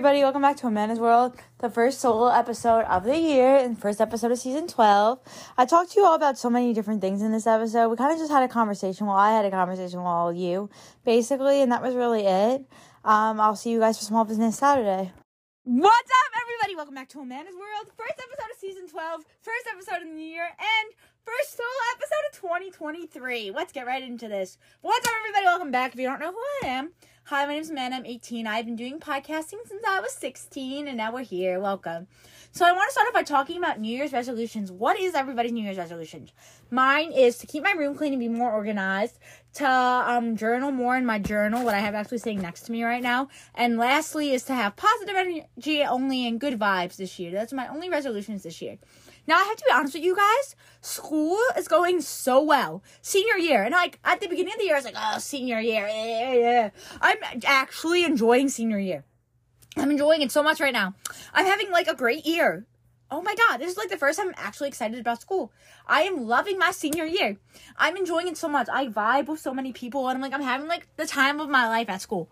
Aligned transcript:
everybody. 0.00 0.22
Welcome 0.22 0.40
back 0.40 0.56
to 0.56 0.66
Amanda's 0.66 0.98
World, 0.98 1.36
the 1.58 1.68
first 1.68 2.00
solo 2.00 2.28
episode 2.28 2.84
of 2.84 3.04
the 3.04 3.18
year 3.18 3.56
and 3.56 3.78
first 3.78 4.00
episode 4.00 4.32
of 4.32 4.38
season 4.38 4.66
12. 4.66 5.20
I 5.58 5.66
talked 5.66 5.92
to 5.92 6.00
you 6.00 6.06
all 6.06 6.14
about 6.14 6.38
so 6.38 6.48
many 6.48 6.72
different 6.72 7.02
things 7.02 7.20
in 7.20 7.32
this 7.32 7.46
episode. 7.46 7.90
We 7.90 7.98
kind 7.98 8.10
of 8.10 8.18
just 8.18 8.32
had 8.32 8.42
a 8.42 8.48
conversation. 8.48 9.06
Well, 9.06 9.16
I 9.16 9.32
had 9.32 9.44
a 9.44 9.50
conversation 9.50 9.98
with 9.98 10.06
all 10.06 10.32
you, 10.32 10.70
basically, 11.04 11.60
and 11.60 11.70
that 11.70 11.82
was 11.82 11.94
really 11.94 12.22
it. 12.24 12.64
Um, 13.04 13.38
I'll 13.40 13.56
see 13.56 13.72
you 13.72 13.78
guys 13.78 13.98
for 13.98 14.06
Small 14.06 14.24
Business 14.24 14.56
Saturday. 14.56 15.12
What's 15.64 16.10
up, 16.10 16.32
everybody? 16.40 16.76
Welcome 16.76 16.94
back 16.94 17.10
to 17.10 17.20
Amanda's 17.20 17.54
World, 17.56 17.92
first 17.94 18.14
episode 18.14 18.50
of 18.50 18.58
season 18.58 18.88
12, 18.88 19.20
first 19.42 19.66
episode 19.70 20.08
of 20.08 20.16
the 20.16 20.22
year, 20.22 20.44
and 20.44 20.94
first 21.26 21.58
solo 21.58 21.68
episode 21.94 22.24
of 22.32 22.72
2023. 22.72 23.50
Let's 23.50 23.72
get 23.72 23.86
right 23.86 24.02
into 24.02 24.28
this. 24.28 24.56
What's 24.80 25.06
up, 25.06 25.12
everybody? 25.20 25.44
Welcome 25.44 25.70
back. 25.70 25.92
If 25.92 26.00
you 26.00 26.06
don't 26.06 26.20
know 26.20 26.32
who 26.32 26.66
I 26.66 26.68
am, 26.68 26.92
Hi, 27.30 27.46
my 27.46 27.52
name 27.52 27.62
is 27.62 27.70
Amanda. 27.70 27.96
I'm 27.96 28.06
18. 28.06 28.48
I've 28.48 28.64
been 28.64 28.74
doing 28.74 28.98
podcasting 28.98 29.62
since 29.64 29.84
I 29.86 30.00
was 30.00 30.10
16, 30.14 30.88
and 30.88 30.96
now 30.96 31.12
we're 31.12 31.22
here. 31.22 31.60
Welcome. 31.60 32.08
So, 32.50 32.66
I 32.66 32.72
want 32.72 32.88
to 32.88 32.92
start 32.92 33.06
off 33.06 33.14
by 33.14 33.22
talking 33.22 33.56
about 33.56 33.78
New 33.78 33.96
Year's 33.96 34.12
resolutions. 34.12 34.72
What 34.72 34.98
is 34.98 35.14
everybody's 35.14 35.52
New 35.52 35.62
Year's 35.62 35.76
resolution? 35.76 36.28
Mine 36.72 37.12
is 37.12 37.38
to 37.38 37.46
keep 37.46 37.62
my 37.62 37.70
room 37.70 37.94
clean 37.94 38.12
and 38.12 38.18
be 38.18 38.26
more 38.26 38.50
organized, 38.50 39.20
to 39.54 39.64
um, 39.64 40.36
journal 40.36 40.72
more 40.72 40.96
in 40.96 41.06
my 41.06 41.20
journal, 41.20 41.64
what 41.64 41.76
I 41.76 41.78
have 41.78 41.94
actually 41.94 42.18
sitting 42.18 42.42
next 42.42 42.62
to 42.62 42.72
me 42.72 42.82
right 42.82 43.00
now, 43.00 43.28
and 43.54 43.78
lastly 43.78 44.32
is 44.32 44.42
to 44.46 44.54
have 44.54 44.74
positive 44.74 45.14
energy 45.14 45.84
only 45.84 46.26
and 46.26 46.40
good 46.40 46.58
vibes 46.58 46.96
this 46.96 47.20
year. 47.20 47.30
That's 47.30 47.52
my 47.52 47.68
only 47.68 47.88
resolutions 47.88 48.42
this 48.42 48.60
year. 48.60 48.78
Now 49.26 49.36
I 49.36 49.44
have 49.44 49.56
to 49.56 49.64
be 49.66 49.72
honest 49.72 49.94
with 49.94 50.04
you 50.04 50.16
guys. 50.16 50.56
School 50.80 51.38
is 51.56 51.68
going 51.68 52.00
so 52.00 52.42
well. 52.42 52.82
Senior 53.02 53.36
year, 53.36 53.62
and 53.62 53.72
like 53.72 53.98
at 54.04 54.20
the 54.20 54.28
beginning 54.28 54.54
of 54.54 54.58
the 54.58 54.64
year, 54.64 54.74
I 54.74 54.78
was 54.78 54.84
like, 54.84 54.94
"Oh, 54.96 55.18
senior 55.18 55.60
year." 55.60 55.86
Yeah, 55.86 56.32
yeah." 56.32 56.70
I'm 57.00 57.18
actually 57.44 58.04
enjoying 58.04 58.48
senior 58.48 58.78
year. 58.78 59.04
I'm 59.76 59.90
enjoying 59.90 60.22
it 60.22 60.32
so 60.32 60.42
much 60.42 60.60
right 60.60 60.72
now. 60.72 60.94
I'm 61.32 61.46
having 61.46 61.70
like 61.70 61.86
a 61.86 61.94
great 61.94 62.26
year. 62.26 62.66
Oh 63.10 63.22
my 63.22 63.34
god, 63.34 63.58
this 63.58 63.72
is 63.72 63.76
like 63.76 63.88
the 63.88 63.96
first 63.96 64.18
time 64.18 64.28
I'm 64.28 64.34
actually 64.36 64.68
excited 64.68 64.98
about 64.98 65.20
school. 65.20 65.52
I 65.86 66.02
am 66.02 66.26
loving 66.26 66.58
my 66.58 66.70
senior 66.70 67.04
year. 67.04 67.38
I'm 67.76 67.96
enjoying 67.96 68.28
it 68.28 68.36
so 68.36 68.48
much. 68.48 68.68
I 68.72 68.86
vibe 68.86 69.26
with 69.26 69.40
so 69.40 69.52
many 69.52 69.72
people, 69.72 70.08
and 70.08 70.16
I'm 70.16 70.22
like, 70.22 70.32
I'm 70.32 70.42
having 70.42 70.68
like 70.68 70.86
the 70.96 71.06
time 71.06 71.40
of 71.40 71.48
my 71.48 71.68
life 71.68 71.88
at 71.88 72.02
school 72.02 72.30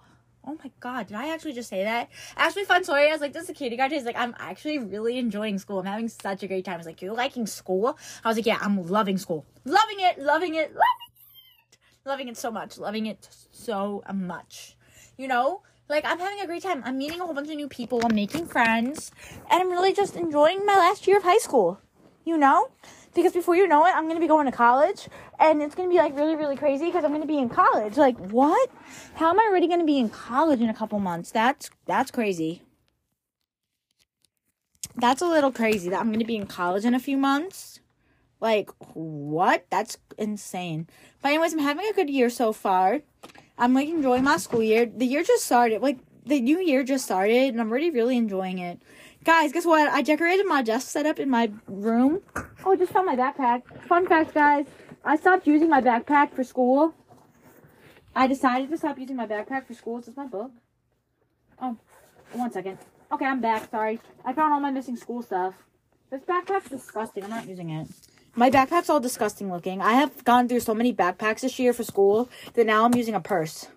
oh 0.48 0.56
my 0.64 0.70
god, 0.80 1.08
did 1.08 1.16
I 1.16 1.32
actually 1.32 1.52
just 1.52 1.68
say 1.68 1.84
that? 1.84 2.08
Actually, 2.36 2.64
Fun 2.64 2.82
Story, 2.82 3.08
I 3.08 3.12
was 3.12 3.20
like, 3.20 3.34
this 3.34 3.44
is 3.44 3.50
a 3.50 3.52
cutie. 3.52 3.76
He's 3.76 4.04
like, 4.04 4.16
I'm 4.16 4.34
actually 4.38 4.78
really 4.78 5.18
enjoying 5.18 5.58
school. 5.58 5.78
I'm 5.78 5.84
having 5.84 6.08
such 6.08 6.42
a 6.42 6.48
great 6.48 6.64
time. 6.64 6.74
I 6.74 6.78
was 6.78 6.86
like, 6.86 7.02
you're 7.02 7.14
liking 7.14 7.46
school? 7.46 7.98
I 8.24 8.28
was 8.28 8.38
like, 8.38 8.46
yeah, 8.46 8.58
I'm 8.60 8.86
loving 8.86 9.18
school. 9.18 9.44
Loving 9.66 10.00
it, 10.00 10.18
loving 10.18 10.54
it, 10.54 10.70
loving 10.70 10.72
it. 10.72 11.78
Loving 12.06 12.28
it 12.28 12.38
so 12.38 12.50
much. 12.50 12.78
Loving 12.78 13.06
it 13.06 13.28
so 13.50 14.02
much. 14.12 14.76
You 15.18 15.28
know? 15.28 15.62
Like, 15.90 16.04
I'm 16.06 16.18
having 16.18 16.40
a 16.40 16.46
great 16.46 16.62
time. 16.62 16.82
I'm 16.84 16.96
meeting 16.96 17.20
a 17.20 17.24
whole 17.24 17.34
bunch 17.34 17.50
of 17.50 17.56
new 17.56 17.68
people. 17.68 18.00
I'm 18.02 18.14
making 18.14 18.46
friends. 18.46 19.10
And 19.50 19.60
I'm 19.60 19.70
really 19.70 19.92
just 19.92 20.16
enjoying 20.16 20.64
my 20.64 20.74
last 20.74 21.06
year 21.06 21.18
of 21.18 21.24
high 21.24 21.38
school. 21.38 21.80
You 22.24 22.38
know? 22.38 22.70
Because 23.18 23.32
before 23.32 23.56
you 23.56 23.66
know 23.66 23.84
it, 23.84 23.94
I'm 23.94 24.06
gonna 24.06 24.20
be 24.20 24.28
going 24.28 24.46
to 24.46 24.52
college, 24.52 25.08
and 25.40 25.60
it's 25.60 25.74
gonna 25.74 25.88
be 25.88 25.96
like 25.96 26.16
really, 26.16 26.36
really 26.36 26.56
crazy 26.56 26.86
because 26.86 27.04
I'm 27.04 27.12
gonna 27.12 27.26
be 27.26 27.38
in 27.38 27.48
college. 27.48 27.96
Like, 27.96 28.16
what? 28.16 28.70
How 29.14 29.30
am 29.30 29.40
I 29.40 29.48
already 29.50 29.66
gonna 29.66 29.84
be 29.84 29.98
in 29.98 30.08
college 30.08 30.60
in 30.60 30.68
a 30.68 30.74
couple 30.74 31.00
months? 31.00 31.32
That's 31.32 31.68
that's 31.86 32.12
crazy. 32.12 32.62
That's 34.94 35.20
a 35.20 35.26
little 35.26 35.50
crazy 35.50 35.88
that 35.90 36.00
I'm 36.00 36.12
gonna 36.12 36.24
be 36.24 36.36
in 36.36 36.46
college 36.46 36.84
in 36.84 36.94
a 36.94 37.00
few 37.00 37.16
months. 37.16 37.80
Like, 38.40 38.70
what? 38.94 39.66
That's 39.68 39.98
insane. 40.16 40.86
But 41.20 41.30
anyways, 41.30 41.52
I'm 41.54 41.58
having 41.58 41.86
a 41.88 41.92
good 41.92 42.08
year 42.08 42.30
so 42.30 42.52
far. 42.52 43.00
I'm 43.58 43.74
like 43.74 43.88
enjoying 43.88 44.22
my 44.22 44.36
school 44.36 44.62
year. 44.62 44.86
The 44.86 45.06
year 45.06 45.24
just 45.24 45.44
started. 45.44 45.82
Like 45.82 45.98
the 46.24 46.40
new 46.40 46.60
year 46.60 46.84
just 46.84 47.04
started, 47.04 47.48
and 47.48 47.60
I'm 47.60 47.68
already 47.68 47.90
really 47.90 48.16
enjoying 48.16 48.58
it. 48.58 48.80
Guys, 49.28 49.52
guess 49.52 49.66
what? 49.66 49.86
I 49.90 50.00
decorated 50.00 50.46
my 50.46 50.62
desk 50.62 50.88
setup 50.88 51.18
in 51.20 51.28
my 51.28 51.52
room. 51.66 52.22
Oh, 52.64 52.72
I 52.72 52.76
just 52.76 52.94
found 52.94 53.04
my 53.04 53.14
backpack. 53.14 53.62
Fun 53.82 54.08
fact, 54.08 54.32
guys. 54.32 54.64
I 55.04 55.16
stopped 55.16 55.46
using 55.46 55.68
my 55.68 55.82
backpack 55.82 56.32
for 56.32 56.42
school. 56.42 56.94
I 58.16 58.26
decided 58.26 58.70
to 58.70 58.78
stop 58.78 58.98
using 58.98 59.16
my 59.16 59.26
backpack 59.26 59.66
for 59.66 59.74
school. 59.74 59.98
Is 59.98 60.06
this 60.06 60.16
my 60.16 60.26
book? 60.26 60.50
Oh, 61.60 61.76
one 62.32 62.50
second. 62.50 62.78
Okay, 63.12 63.26
I'm 63.26 63.42
back. 63.42 63.70
Sorry. 63.70 64.00
I 64.24 64.32
found 64.32 64.54
all 64.54 64.60
my 64.60 64.70
missing 64.70 64.96
school 64.96 65.20
stuff. 65.20 65.52
This 66.10 66.22
backpack's 66.22 66.70
disgusting. 66.70 67.24
I'm 67.24 67.28
not 67.28 67.46
using 67.46 67.68
it. 67.68 67.86
My 68.34 68.48
backpack's 68.48 68.88
all 68.88 68.98
disgusting 68.98 69.52
looking. 69.52 69.82
I 69.82 69.92
have 69.92 70.24
gone 70.24 70.48
through 70.48 70.60
so 70.60 70.72
many 70.72 70.94
backpacks 70.94 71.40
this 71.40 71.58
year 71.58 71.74
for 71.74 71.84
school 71.84 72.30
that 72.54 72.64
now 72.64 72.86
I'm 72.86 72.94
using 72.94 73.14
a 73.14 73.20
purse. 73.20 73.68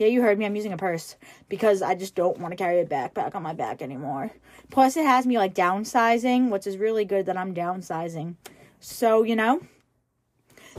Yeah, 0.00 0.06
you 0.06 0.22
heard 0.22 0.38
me. 0.38 0.46
I'm 0.46 0.56
using 0.56 0.72
a 0.72 0.78
purse 0.78 1.16
because 1.50 1.82
I 1.82 1.94
just 1.94 2.14
don't 2.14 2.38
want 2.38 2.52
to 2.52 2.56
carry 2.56 2.80
a 2.80 2.86
backpack 2.86 3.34
on 3.34 3.42
my 3.42 3.52
back 3.52 3.82
anymore. 3.82 4.30
Plus, 4.70 4.96
it 4.96 5.04
has 5.04 5.26
me 5.26 5.36
like 5.36 5.54
downsizing, 5.54 6.48
which 6.48 6.66
is 6.66 6.78
really 6.78 7.04
good 7.04 7.26
that 7.26 7.36
I'm 7.36 7.54
downsizing. 7.54 8.36
So, 8.80 9.24
you 9.24 9.36
know. 9.36 9.60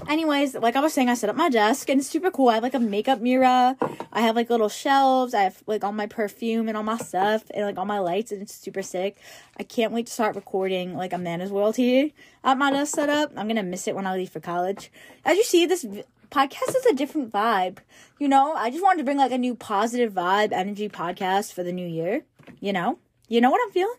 Anyways, 0.09 0.55
like 0.55 0.75
I 0.75 0.79
was 0.79 0.91
saying, 0.91 1.07
I 1.07 1.13
set 1.13 1.29
up 1.29 1.35
my 1.35 1.49
desk 1.49 1.87
and 1.87 1.99
it's 1.99 2.09
super 2.09 2.31
cool. 2.31 2.49
I 2.49 2.55
have 2.55 2.63
like 2.63 2.73
a 2.73 2.79
makeup 2.79 3.21
mirror. 3.21 3.75
I 4.11 4.21
have 4.21 4.35
like 4.35 4.49
little 4.49 4.69
shelves. 4.69 5.35
I 5.35 5.43
have 5.43 5.61
like 5.67 5.83
all 5.83 5.91
my 5.91 6.07
perfume 6.07 6.67
and 6.67 6.75
all 6.75 6.81
my 6.81 6.97
stuff 6.97 7.43
and 7.53 7.63
like 7.63 7.77
all 7.77 7.85
my 7.85 7.99
lights 7.99 8.31
and 8.31 8.41
it's 8.41 8.55
super 8.55 8.81
sick. 8.81 9.17
I 9.59 9.61
can't 9.61 9.93
wait 9.93 10.07
to 10.07 10.11
start 10.11 10.35
recording 10.35 10.95
like 10.95 11.13
a 11.13 11.17
Amanda's 11.17 11.51
World 11.51 11.75
here 11.75 12.09
at 12.43 12.57
my 12.57 12.71
desk 12.71 12.95
setup. 12.95 13.33
I'm 13.37 13.47
gonna 13.47 13.61
miss 13.61 13.87
it 13.87 13.93
when 13.93 14.07
I 14.07 14.15
leave 14.15 14.31
for 14.31 14.39
college. 14.39 14.91
As 15.23 15.37
you 15.37 15.43
see, 15.43 15.67
this 15.67 15.85
podcast 16.31 16.75
is 16.75 16.85
a 16.85 16.95
different 16.95 17.31
vibe. 17.31 17.79
You 18.17 18.29
know, 18.29 18.53
I 18.53 18.71
just 18.71 18.81
wanted 18.81 18.99
to 18.99 19.03
bring 19.03 19.17
like 19.17 19.33
a 19.33 19.37
new 19.37 19.53
positive 19.53 20.13
vibe 20.13 20.53
energy 20.53 20.89
podcast 20.89 21.53
for 21.53 21.61
the 21.61 21.73
new 21.73 21.85
year. 21.85 22.23
You 22.59 22.73
know, 22.73 22.97
you 23.27 23.41
know 23.41 23.51
what 23.51 23.61
I'm 23.63 23.71
feeling? 23.71 23.95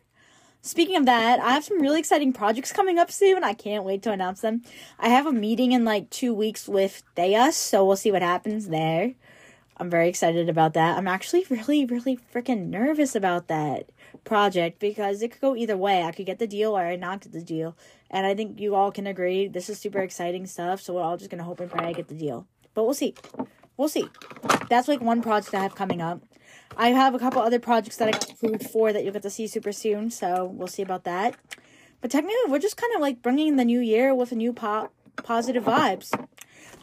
Speaking 0.62 0.96
of 0.96 1.06
that, 1.06 1.40
I 1.40 1.50
have 1.50 1.64
some 1.64 1.82
really 1.82 1.98
exciting 1.98 2.32
projects 2.32 2.72
coming 2.72 2.98
up 2.98 3.10
soon. 3.10 3.44
I 3.44 3.52
can't 3.52 3.84
wait 3.84 4.02
to 4.04 4.12
announce 4.12 4.40
them. 4.40 4.62
I 4.98 5.08
have 5.08 5.26
a 5.26 5.32
meeting 5.32 5.72
in 5.72 5.84
like 5.84 6.08
two 6.08 6.32
weeks 6.32 6.68
with 6.68 7.02
Theus, 7.16 7.54
so 7.54 7.84
we'll 7.84 7.96
see 7.96 8.12
what 8.12 8.22
happens 8.22 8.68
there. 8.68 9.14
I'm 9.82 9.90
very 9.90 10.08
excited 10.08 10.48
about 10.48 10.74
that. 10.74 10.96
I'm 10.96 11.08
actually 11.08 11.44
really, 11.50 11.84
really 11.84 12.16
freaking 12.32 12.68
nervous 12.68 13.16
about 13.16 13.48
that 13.48 13.90
project 14.22 14.78
because 14.78 15.22
it 15.22 15.32
could 15.32 15.40
go 15.40 15.56
either 15.56 15.76
way. 15.76 16.04
I 16.04 16.12
could 16.12 16.24
get 16.24 16.38
the 16.38 16.46
deal 16.46 16.78
or 16.78 16.82
I 16.86 16.94
not 16.94 17.22
get 17.22 17.32
the 17.32 17.42
deal. 17.42 17.76
And 18.08 18.24
I 18.24 18.32
think 18.32 18.60
you 18.60 18.76
all 18.76 18.92
can 18.92 19.08
agree 19.08 19.48
this 19.48 19.68
is 19.68 19.80
super 19.80 19.98
exciting 19.98 20.46
stuff. 20.46 20.80
So 20.80 20.94
we're 20.94 21.02
all 21.02 21.16
just 21.16 21.30
gonna 21.30 21.42
hope 21.42 21.58
and 21.58 21.68
pray 21.68 21.86
I 21.86 21.92
get 21.94 22.06
the 22.06 22.14
deal. 22.14 22.46
But 22.74 22.84
we'll 22.84 22.94
see. 22.94 23.16
We'll 23.76 23.88
see. 23.88 24.08
That's 24.68 24.86
like 24.86 25.00
one 25.00 25.20
project 25.20 25.52
I 25.52 25.62
have 25.64 25.74
coming 25.74 26.00
up. 26.00 26.22
I 26.76 26.90
have 26.90 27.16
a 27.16 27.18
couple 27.18 27.42
other 27.42 27.58
projects 27.58 27.96
that 27.96 28.06
I 28.06 28.12
got 28.12 28.30
approved 28.30 28.70
for 28.70 28.92
that 28.92 29.02
you'll 29.02 29.12
get 29.12 29.22
to 29.22 29.30
see 29.30 29.48
super 29.48 29.72
soon. 29.72 30.12
So 30.12 30.44
we'll 30.44 30.68
see 30.68 30.82
about 30.82 31.02
that. 31.04 31.34
But 32.00 32.12
technically, 32.12 32.36
we're 32.48 32.60
just 32.60 32.76
kind 32.76 32.94
of 32.94 33.00
like 33.00 33.20
bringing 33.20 33.56
the 33.56 33.64
new 33.64 33.80
year 33.80 34.14
with 34.14 34.30
a 34.30 34.36
new 34.36 34.52
pop 34.52 34.92
positive 35.24 35.64
vibes. 35.64 36.12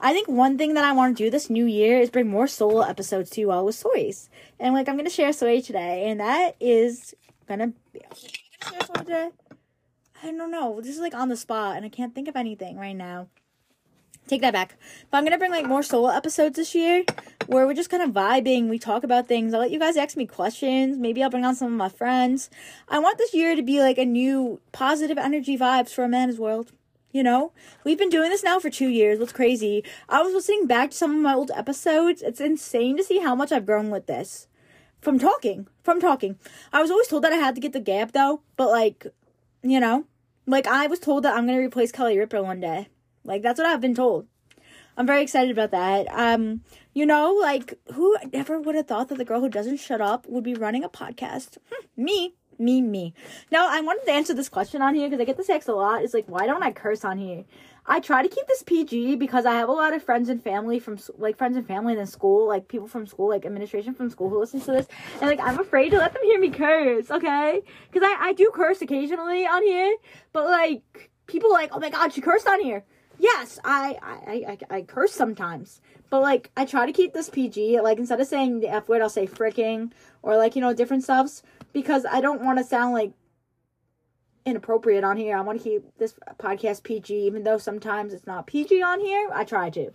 I 0.02 0.14
think 0.14 0.28
one 0.28 0.58
thing 0.58 0.74
that 0.76 0.84
I 0.84 0.94
want 0.94 1.18
to 1.18 1.24
do 1.24 1.30
this 1.30 1.50
new 1.50 1.66
year 1.66 2.00
is 2.00 2.10
bring 2.10 2.28
more 2.28 2.48
solo 2.48 2.82
episodes 2.82 3.30
to 3.32 3.42
you 3.42 3.52
all 3.52 3.66
with 3.66 3.76
stories. 3.76 4.30
And 4.60 4.74
like 4.74 4.88
I'm 4.88 4.98
gonna 4.98 5.10
share 5.10 5.30
a 5.30 5.34
story 5.34 5.62
today, 5.62 6.10
and 6.10 6.20
that 6.20 6.56
is 6.60 7.14
gonna 7.48 7.74
be 7.92 8.02
I 10.22 10.32
don't 10.32 10.52
know. 10.52 10.82
This 10.82 10.96
is 10.96 11.00
like 11.00 11.14
on 11.14 11.30
the 11.30 11.38
spot 11.38 11.78
and 11.78 11.86
I 11.86 11.90
can't 11.90 12.14
think 12.14 12.28
of 12.28 12.36
anything 12.36 12.78
right 12.78 12.96
now. 12.96 13.28
Take 14.28 14.42
that 14.42 14.54
back. 14.54 14.78
But 15.10 15.18
I'm 15.18 15.24
gonna 15.24 15.38
bring 15.38 15.52
like 15.52 15.66
more 15.66 15.82
solo 15.82 16.10
episodes 16.10 16.56
this 16.56 16.76
year 16.76 17.04
where 17.48 17.66
we're 17.66 17.74
just 17.74 17.90
kind 17.90 18.04
of 18.04 18.12
vibing. 18.12 18.70
We 18.70 18.78
talk 18.78 19.04
about 19.04 19.28
things. 19.28 19.54
I'll 19.54 19.62
let 19.62 19.72
you 19.72 19.80
guys 19.80 19.98
ask 19.98 20.16
me 20.16 20.28
questions. 20.28 20.98
Maybe 20.98 21.24
I'll 21.24 21.30
bring 21.30 21.46
on 21.46 21.56
some 21.56 21.72
of 21.72 21.78
my 21.78 21.90
friends. 21.90 22.50
I 22.88 23.00
want 23.00 23.18
this 23.18 23.34
year 23.34 23.56
to 23.56 23.64
be 23.64 23.80
like 23.80 23.98
a 23.98 24.06
new 24.06 24.60
positive 24.72 25.18
energy 25.18 25.58
vibes 25.58 25.90
for 25.90 26.04
Amanda's 26.04 26.40
World. 26.40 26.72
You 27.12 27.24
know, 27.24 27.54
we've 27.84 27.98
been 27.98 28.10
doing 28.10 28.30
this 28.30 28.44
now 28.44 28.60
for 28.60 28.70
two 28.70 28.88
years. 28.88 29.18
What's 29.18 29.34
crazy? 29.34 29.84
I 30.08 30.22
was 30.22 30.34
listening 30.34 30.68
back 30.68 30.92
to 30.92 30.98
some 30.98 31.16
of 31.16 31.22
my 31.22 31.34
old 31.34 31.50
episodes. 31.56 32.22
It's 32.22 32.40
insane 32.40 32.98
to 32.98 33.04
see 33.04 33.18
how 33.18 33.34
much 33.34 33.52
I've 33.52 33.66
grown 33.66 33.90
with 33.90 34.06
this. 34.06 34.48
From 35.02 35.18
talking. 35.18 35.68
From 35.82 36.00
talking. 36.00 36.38
I 36.72 36.82
was 36.82 36.92
always 36.92 37.08
told 37.08 37.24
that 37.24 37.34
I 37.34 37.38
had 37.38 37.56
to 37.56 37.62
get 37.62 37.74
the 37.74 37.80
gap 37.80 38.12
though, 38.12 38.42
but 38.58 38.70
like, 38.70 39.08
you 39.64 39.80
know, 39.80 40.06
like 40.46 40.68
I 40.68 40.86
was 40.86 41.00
told 41.00 41.24
that 41.24 41.36
I'm 41.36 41.48
gonna 41.48 41.60
replace 41.60 41.92
Kelly 41.92 42.20
Ripa 42.20 42.44
one 42.44 42.60
day. 42.60 42.90
Like 43.24 43.42
that's 43.42 43.58
what 43.58 43.68
I've 43.68 43.82
been 43.82 43.96
told. 43.96 44.28
I'm 44.96 45.08
very 45.08 45.24
excited 45.24 45.52
about 45.52 45.72
that. 45.72 46.08
Um, 46.12 46.62
you 46.94 47.06
know, 47.06 47.34
like 47.34 47.74
who 47.94 48.18
ever 48.34 48.60
would 48.60 48.76
have 48.76 48.88
thought 48.88 49.08
that 49.08 49.18
the 49.18 49.26
girl 49.26 49.40
who 49.40 49.50
doesn't 49.50 49.78
shut 49.78 50.02
up 50.02 50.28
would 50.28 50.44
be 50.44 50.54
running 50.54 50.84
a 50.84 50.90
podcast? 50.90 51.58
Hm, 51.72 51.88
me 51.96 52.36
me, 52.60 52.82
me. 52.82 53.14
Now, 53.52 53.68
I 53.70 53.82
wanted 53.82 54.06
to 54.06 54.12
answer 54.12 54.34
this 54.34 54.50
question 54.50 54.82
on 54.82 54.96
here 54.96 55.08
because 55.08 55.22
I 55.22 55.26
get 55.26 55.38
this 55.38 55.50
asked 55.50 55.68
a 55.68 55.74
lot. 55.74 56.04
It's 56.04 56.14
like, 56.14 56.26
why 56.28 56.46
don't 56.46 56.64
I 56.64 56.72
curse 56.72 57.06
on 57.06 57.18
here? 57.18 57.46
I 57.86 58.00
try 58.00 58.22
to 58.22 58.30
keep 58.30 58.46
this 58.48 58.62
PG 58.62 59.16
because 59.16 59.46
I 59.48 59.56
have 59.56 59.70
a 59.70 59.74
lot 59.74 59.94
of 59.94 60.04
friends 60.04 60.30
and 60.30 60.44
family 60.44 60.80
from, 60.80 61.00
like, 61.18 61.38
friends 61.38 61.58
and 61.58 61.66
family 61.66 61.94
in 61.94 62.00
the 62.00 62.06
school, 62.06 62.48
like, 62.48 62.68
people 62.68 62.88
from 62.88 63.08
school, 63.08 63.30
like, 63.30 63.46
administration 63.46 63.96
from 63.96 64.12
school 64.12 64.30
who 64.30 64.40
listens 64.40 64.66
to 64.66 64.74
this. 64.74 64.88
And, 65.14 65.30
like, 65.30 65.40
I'm 65.40 65.60
afraid 65.60 65.90
to 65.92 65.98
let 65.98 66.14
them 66.14 66.22
hear 66.24 66.40
me 66.40 66.50
curse, 66.50 67.10
okay? 67.10 67.62
Because 67.92 68.08
I, 68.08 68.28
I 68.28 68.34
do 68.34 68.52
curse 68.54 68.82
occasionally 68.82 69.48
on 69.48 69.64
here, 69.64 69.96
but, 70.34 70.46
like, 70.46 71.10
people 71.26 71.52
like, 71.52 71.72
oh 71.74 71.80
my 71.80 71.90
god, 71.90 72.14
she 72.14 72.22
cursed 72.22 72.48
on 72.48 72.62
here. 72.62 72.84
Yes, 73.18 73.60
I, 73.64 73.98
I, 74.02 74.58
I, 74.72 74.78
I 74.78 74.82
curse 74.84 75.12
sometimes. 75.12 75.82
But, 76.10 76.22
like, 76.22 76.52
I 76.56 76.66
try 76.66 76.86
to 76.86 76.94
keep 76.94 77.14
this 77.14 77.30
PG. 77.30 77.82
Like, 77.82 77.98
instead 77.98 78.22
of 78.22 78.28
saying 78.28 78.62
the 78.62 78.70
F 78.70 78.88
word, 78.88 79.02
I'll 79.02 79.10
say 79.10 79.28
fricking 79.28 79.92
or, 80.22 80.38
like, 80.38 80.56
you 80.56 80.62
know, 80.62 80.74
different 80.74 81.04
stuffs 81.04 81.44
because 81.74 82.06
I 82.10 82.22
don't 82.22 82.44
want 82.44 82.58
to 82.58 82.64
sound 82.64 82.94
like 82.94 83.14
inappropriate 84.46 85.04
on 85.04 85.18
here. 85.18 85.38
I 85.38 85.42
want 85.42 85.62
to 85.62 85.64
keep 85.64 85.84
this 85.98 86.16
podcast 86.38 86.84
PG, 86.84 87.14
even 87.14 87.44
though 87.44 87.58
sometimes 87.58 88.14
it's 88.14 88.28
not 88.28 88.48
PG 88.48 88.82
on 88.82 89.00
here. 89.00 89.30
I 89.34 89.44
try 89.44 89.70
to. 89.72 89.92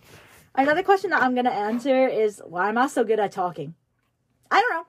Another 0.55 0.83
question 0.83 1.09
that 1.09 1.21
I'm 1.21 1.33
going 1.33 1.45
to 1.45 1.53
answer 1.53 2.07
is 2.07 2.41
why 2.45 2.69
am 2.69 2.77
I 2.77 2.87
so 2.87 3.03
good 3.03 3.19
at 3.19 3.31
talking? 3.31 3.75
I 4.49 4.61
don't 4.61 4.73
know. 4.73 4.85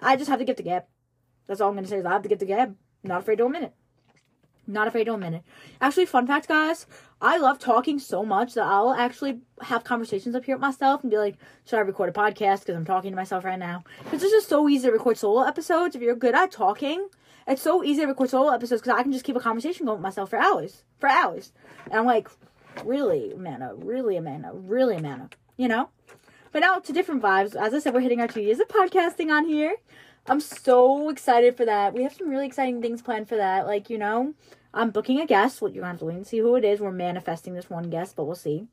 I 0.00 0.16
just 0.16 0.28
have 0.28 0.40
to 0.40 0.44
get 0.44 0.56
the 0.56 0.62
gab. 0.62 0.84
That's 1.46 1.60
all 1.60 1.68
I'm 1.68 1.74
going 1.74 1.84
to 1.84 1.90
say 1.90 1.98
is 1.98 2.04
I 2.04 2.12
have 2.12 2.22
to 2.22 2.28
get 2.28 2.40
the 2.40 2.46
gap. 2.46 2.70
Not 3.04 3.20
afraid 3.20 3.36
to 3.38 3.46
admit 3.46 3.62
it. 3.62 3.74
Not 4.66 4.88
afraid 4.88 5.04
to 5.04 5.14
admit 5.14 5.34
it. 5.34 5.42
Actually, 5.80 6.06
fun 6.06 6.26
fact, 6.26 6.48
guys, 6.48 6.86
I 7.20 7.38
love 7.38 7.58
talking 7.58 7.98
so 7.98 8.24
much 8.24 8.54
that 8.54 8.64
I'll 8.64 8.92
actually 8.92 9.40
have 9.62 9.84
conversations 9.84 10.34
up 10.34 10.44
here 10.44 10.56
with 10.56 10.62
myself 10.62 11.02
and 11.02 11.10
be 11.10 11.18
like, 11.18 11.36
should 11.64 11.78
I 11.78 11.82
record 11.82 12.08
a 12.08 12.12
podcast 12.12 12.60
because 12.60 12.76
I'm 12.76 12.84
talking 12.84 13.12
to 13.12 13.16
myself 13.16 13.44
right 13.44 13.58
now? 13.58 13.84
Because 14.04 14.22
it's 14.22 14.32
just 14.32 14.48
so 14.48 14.68
easy 14.68 14.88
to 14.88 14.92
record 14.92 15.18
solo 15.18 15.42
episodes 15.42 15.94
if 15.94 16.02
you're 16.02 16.16
good 16.16 16.34
at 16.34 16.50
talking. 16.50 17.08
It's 17.46 17.62
so 17.62 17.84
easy 17.84 18.00
to 18.00 18.08
record 18.08 18.30
solo 18.30 18.52
episodes 18.52 18.82
because 18.82 18.98
I 18.98 19.02
can 19.02 19.12
just 19.12 19.24
keep 19.24 19.36
a 19.36 19.40
conversation 19.40 19.86
going 19.86 19.98
with 19.98 20.02
myself 20.02 20.30
for 20.30 20.38
hours. 20.38 20.82
For 20.98 21.08
hours. 21.08 21.52
And 21.84 21.94
I'm 21.94 22.06
like, 22.06 22.28
really, 22.84 23.32
Amanda, 23.32 23.72
really, 23.76 24.16
Amanda, 24.16 24.50
really, 24.52 24.96
Amanda. 24.96 25.30
You 25.56 25.68
know? 25.68 25.90
But 26.52 26.60
now 26.60 26.78
to 26.78 26.92
different 26.92 27.22
vibes. 27.22 27.54
As 27.54 27.72
I 27.72 27.78
said, 27.78 27.94
we're 27.94 28.00
hitting 28.00 28.20
our 28.20 28.28
two 28.28 28.40
years 28.40 28.58
of 28.60 28.68
podcasting 28.68 29.30
on 29.30 29.46
here. 29.46 29.76
I'm 30.28 30.40
so 30.40 31.08
excited 31.08 31.56
for 31.56 31.64
that. 31.64 31.94
We 31.94 32.02
have 32.02 32.14
some 32.14 32.28
really 32.28 32.46
exciting 32.46 32.82
things 32.82 33.02
planned 33.02 33.28
for 33.28 33.36
that. 33.36 33.66
Like, 33.66 33.88
you 33.88 33.98
know, 33.98 34.34
I'm 34.74 34.90
booking 34.90 35.20
a 35.20 35.26
guest. 35.26 35.62
Well, 35.62 35.70
you're 35.70 35.82
going 35.82 35.90
to 35.90 35.92
have 35.94 35.98
to 36.00 36.04
wait 36.06 36.16
and 36.16 36.26
see 36.26 36.38
who 36.38 36.56
it 36.56 36.64
is. 36.64 36.80
We're 36.80 36.90
manifesting 36.90 37.54
this 37.54 37.70
one 37.70 37.90
guest, 37.90 38.16
but 38.16 38.24
we'll 38.24 38.34
see. 38.34 38.66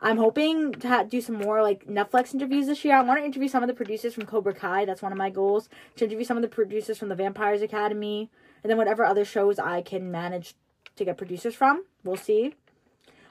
I'm 0.00 0.16
hoping 0.16 0.72
to 0.72 0.88
ha- 0.88 1.02
do 1.04 1.20
some 1.20 1.36
more 1.36 1.62
like 1.62 1.86
Netflix 1.86 2.34
interviews 2.34 2.66
this 2.66 2.84
year. 2.84 2.96
I 2.96 3.02
want 3.02 3.20
to 3.20 3.24
interview 3.24 3.48
some 3.48 3.62
of 3.62 3.68
the 3.68 3.74
producers 3.74 4.14
from 4.14 4.26
Cobra 4.26 4.54
Kai. 4.54 4.84
That's 4.84 5.02
one 5.02 5.12
of 5.12 5.18
my 5.18 5.30
goals. 5.30 5.68
To 5.96 6.04
interview 6.04 6.24
some 6.24 6.36
of 6.36 6.42
the 6.42 6.48
producers 6.48 6.98
from 6.98 7.08
the 7.08 7.14
Vampires 7.14 7.62
Academy, 7.62 8.30
and 8.62 8.70
then 8.70 8.76
whatever 8.76 9.04
other 9.04 9.24
shows 9.24 9.58
I 9.58 9.82
can 9.82 10.10
manage 10.10 10.54
to 10.96 11.04
get 11.04 11.16
producers 11.16 11.54
from. 11.54 11.84
We'll 12.04 12.16
see. 12.16 12.54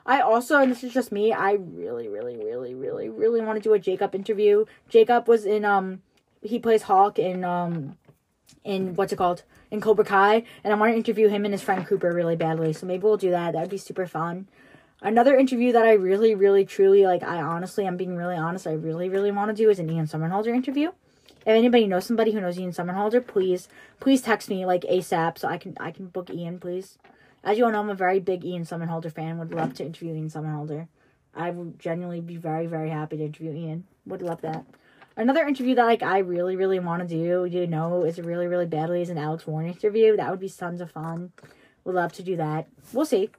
I 0.06 0.22
also, 0.22 0.58
and 0.58 0.72
this 0.72 0.84
is 0.84 0.94
just 0.94 1.12
me, 1.12 1.34
I 1.34 1.54
really, 1.54 2.08
really, 2.08 2.38
really, 2.38 2.74
really, 2.74 3.10
really 3.10 3.42
want 3.42 3.62
to 3.62 3.69
do 3.69 3.74
a 3.74 3.80
Jacob 3.80 4.16
interview. 4.16 4.64
Jacob 4.90 5.28
was 5.28 5.46
in 5.46 5.66
um 5.66 6.02
he 6.42 6.60
plays 6.60 6.84
Hawk 6.84 7.19
in 7.19 7.44
um 7.44 7.98
in 8.63 8.95
what's 8.95 9.13
it 9.13 9.18
called 9.18 9.44
in 9.72 9.81
Cobra 9.81 10.06
Kai, 10.06 10.44
and 10.63 10.74
I 10.74 10.78
want 10.78 10.94
to 10.94 10.98
interview 10.98 11.28
him 11.28 11.45
and 11.45 11.54
his 11.54 11.62
friend 11.62 11.86
Cooper 11.86 12.13
really 12.13 12.36
badly. 12.36 12.74
So 12.74 12.86
maybe 12.86 13.04
we'll 13.04 13.18
do 13.18 13.31
that. 13.31 13.54
That 13.54 13.62
would 13.62 13.69
be 13.69 13.78
super 13.78 14.07
fun. 14.07 14.48
Another 15.01 15.38
interview 15.38 15.72
that 15.74 15.86
I 15.86 15.94
really, 15.94 16.34
really, 16.34 16.66
truly 16.66 17.06
like. 17.06 17.24
I 17.24 17.42
honestly, 17.42 17.86
I'm 17.86 17.98
being 17.98 18.16
really 18.16 18.36
honest. 18.36 18.66
I 18.66 18.74
really, 18.74 19.10
really 19.10 19.31
want 19.31 19.56
to 19.56 19.63
do 19.63 19.69
is 19.69 19.80
an 19.80 19.89
Ian 19.89 20.07
Somerhalder 20.07 20.48
interview. 20.48 20.89
If 21.42 21.54
anybody 21.54 21.88
knows 21.88 22.06
somebody 22.06 22.31
who 22.31 22.42
knows 22.42 22.57
Ian 22.57 22.72
Somerhalder, 22.72 23.25
please, 23.25 23.69
please 24.00 24.22
text 24.22 24.50
me 24.50 24.66
like 24.66 24.81
ASAP 24.81 25.38
so 25.38 25.48
I 25.48 25.57
can 25.57 25.75
I 25.80 25.92
can 25.92 26.07
book 26.07 26.30
Ian, 26.30 26.60
please. 26.60 26.98
As 27.44 27.57
you 27.57 27.66
all 27.66 27.72
know, 27.72 27.80
I'm 27.80 27.90
a 27.90 27.95
very 27.95 28.19
big 28.19 28.44
Ian 28.44 28.63
Somerhalder 28.63 29.13
fan. 29.13 29.38
Would 29.38 29.54
love 29.54 29.74
to 29.75 29.86
interview 29.86 30.13
Ian 30.13 30.30
Somerhalder. 30.30 30.88
I 31.36 31.51
would 31.51 31.80
genuinely 31.80 32.19
be 32.19 32.36
very, 32.36 32.66
very 32.66 32.90
happy 32.90 33.18
to 33.18 33.25
interview 33.25 33.54
Ian. 33.54 33.86
Would 34.07 34.24
love 34.24 34.42
that. 34.42 34.66
Another 35.18 35.48
interview 35.48 35.74
that 35.74 35.86
like 35.86 36.04
I 36.04 36.19
really, 36.19 36.56
really 36.56 36.78
want 36.78 37.02
to 37.02 37.08
do, 37.08 37.46
you 37.46 37.66
know, 37.66 38.04
is 38.04 38.19
really, 38.19 38.46
really 38.46 38.68
badly 38.68 39.02
is 39.02 39.10
an 39.10 39.18
Alex 39.18 39.48
Warren 39.48 39.68
interview. 39.68 40.16
That 40.16 40.30
would 40.30 40.40
be 40.40 40.48
tons 40.48 40.80
of 40.80 40.92
fun. 40.92 41.31
Would 41.86 41.96
love 41.96 42.14
to 42.14 42.24
do 42.24 42.36
that. 42.36 42.68
We'll 42.94 43.08
see. 43.08 43.31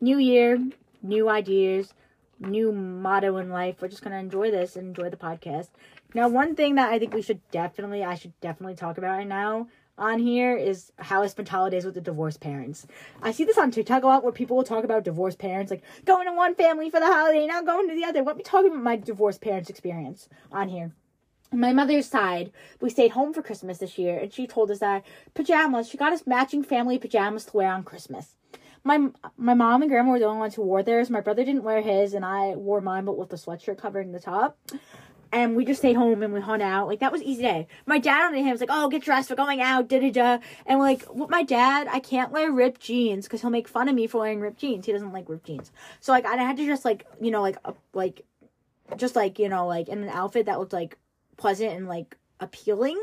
New 0.00 0.18
year, 0.18 0.58
new 1.04 1.28
ideas, 1.28 1.94
new 2.40 2.72
motto 2.72 3.36
in 3.36 3.48
life. 3.48 3.76
We're 3.80 3.86
just 3.86 4.02
gonna 4.02 4.18
enjoy 4.18 4.50
this 4.50 4.74
and 4.74 4.88
enjoy 4.88 5.08
the 5.08 5.16
podcast. 5.16 5.68
Now, 6.14 6.28
one 6.28 6.56
thing 6.56 6.74
that 6.74 6.92
I 6.92 6.98
think 6.98 7.14
we 7.14 7.22
should 7.22 7.48
definitely, 7.52 8.02
I 8.02 8.16
should 8.16 8.38
definitely 8.40 8.74
talk 8.74 8.98
about 8.98 9.16
right 9.16 9.26
now 9.26 9.68
on 9.96 10.18
here 10.18 10.56
is 10.56 10.90
how 10.98 11.22
I 11.22 11.28
spent 11.28 11.48
holidays 11.48 11.84
with 11.84 11.94
the 11.94 12.00
divorced 12.00 12.40
parents. 12.40 12.88
I 13.22 13.30
see 13.30 13.44
this 13.44 13.58
on 13.58 13.70
TikTok 13.70 14.02
a 14.02 14.06
lot 14.08 14.24
where 14.24 14.32
people 14.32 14.56
will 14.56 14.64
talk 14.64 14.82
about 14.82 15.04
divorced 15.04 15.38
parents, 15.38 15.70
like 15.70 15.84
going 16.04 16.26
to 16.26 16.32
one 16.32 16.56
family 16.56 16.90
for 16.90 16.98
the 16.98 17.06
holiday, 17.06 17.46
now 17.46 17.62
going 17.62 17.88
to 17.88 17.94
the 17.94 18.04
other. 18.04 18.22
Let 18.22 18.36
me 18.36 18.42
talk 18.42 18.66
about 18.66 18.82
my 18.82 18.96
divorced 18.96 19.40
parents 19.40 19.70
experience 19.70 20.28
on 20.50 20.68
here 20.68 20.90
my 21.60 21.72
mother's 21.72 22.06
side, 22.06 22.52
we 22.80 22.90
stayed 22.90 23.12
home 23.12 23.32
for 23.32 23.42
Christmas 23.42 23.78
this 23.78 23.98
year, 23.98 24.18
and 24.18 24.32
she 24.32 24.46
told 24.46 24.70
us 24.70 24.80
that 24.80 25.04
pajamas. 25.34 25.88
She 25.88 25.96
got 25.96 26.12
us 26.12 26.26
matching 26.26 26.62
family 26.62 26.98
pajamas 26.98 27.44
to 27.46 27.56
wear 27.56 27.70
on 27.70 27.84
Christmas. 27.84 28.36
My 28.82 29.08
my 29.36 29.54
mom 29.54 29.82
and 29.82 29.90
grandma 29.90 30.12
were 30.12 30.18
the 30.18 30.26
only 30.26 30.40
ones 30.40 30.54
who 30.54 30.62
wore 30.62 30.82
theirs. 30.82 31.10
My 31.10 31.20
brother 31.20 31.44
didn't 31.44 31.62
wear 31.62 31.80
his, 31.80 32.12
and 32.12 32.24
I 32.24 32.54
wore 32.54 32.80
mine, 32.80 33.04
but 33.04 33.16
with 33.16 33.30
the 33.30 33.36
sweatshirt 33.36 33.78
covering 33.78 34.12
the 34.12 34.20
top. 34.20 34.58
And 35.32 35.56
we 35.56 35.64
just 35.64 35.80
stayed 35.80 35.96
home 35.96 36.22
and 36.22 36.32
we 36.32 36.40
hung 36.40 36.62
out. 36.62 36.86
Like 36.86 37.00
that 37.00 37.10
was 37.10 37.22
easy 37.22 37.42
day. 37.42 37.66
My 37.86 37.98
dad 37.98 38.26
on 38.26 38.32
the 38.32 38.38
hand 38.38 38.52
was 38.52 38.60
like, 38.60 38.70
"Oh, 38.72 38.88
get 38.88 39.02
dressed, 39.02 39.30
we're 39.30 39.36
going 39.36 39.60
out." 39.60 39.88
Da 39.88 39.98
da 39.98 40.10
da. 40.10 40.38
And 40.66 40.78
like, 40.78 41.02
with 41.12 41.30
my 41.30 41.42
dad, 41.42 41.88
I 41.90 41.98
can't 41.98 42.30
wear 42.30 42.52
ripped 42.52 42.80
jeans 42.80 43.24
because 43.24 43.40
he'll 43.40 43.50
make 43.50 43.66
fun 43.66 43.88
of 43.88 43.94
me 43.94 44.06
for 44.06 44.18
wearing 44.18 44.40
ripped 44.40 44.60
jeans. 44.60 44.86
He 44.86 44.92
doesn't 44.92 45.12
like 45.12 45.28
ripped 45.28 45.46
jeans. 45.46 45.72
So 46.00 46.12
like 46.12 46.26
I 46.26 46.36
had 46.36 46.56
to 46.58 46.66
just 46.66 46.84
like 46.84 47.06
you 47.20 47.30
know 47.30 47.42
like 47.42 47.56
like 47.94 48.24
just 48.96 49.16
like 49.16 49.38
you 49.38 49.48
know 49.48 49.66
like 49.66 49.88
in 49.88 50.02
an 50.02 50.08
outfit 50.10 50.46
that 50.46 50.60
looked 50.60 50.72
like 50.72 50.98
pleasant 51.36 51.72
and 51.72 51.88
like 51.88 52.16
appealing. 52.40 53.00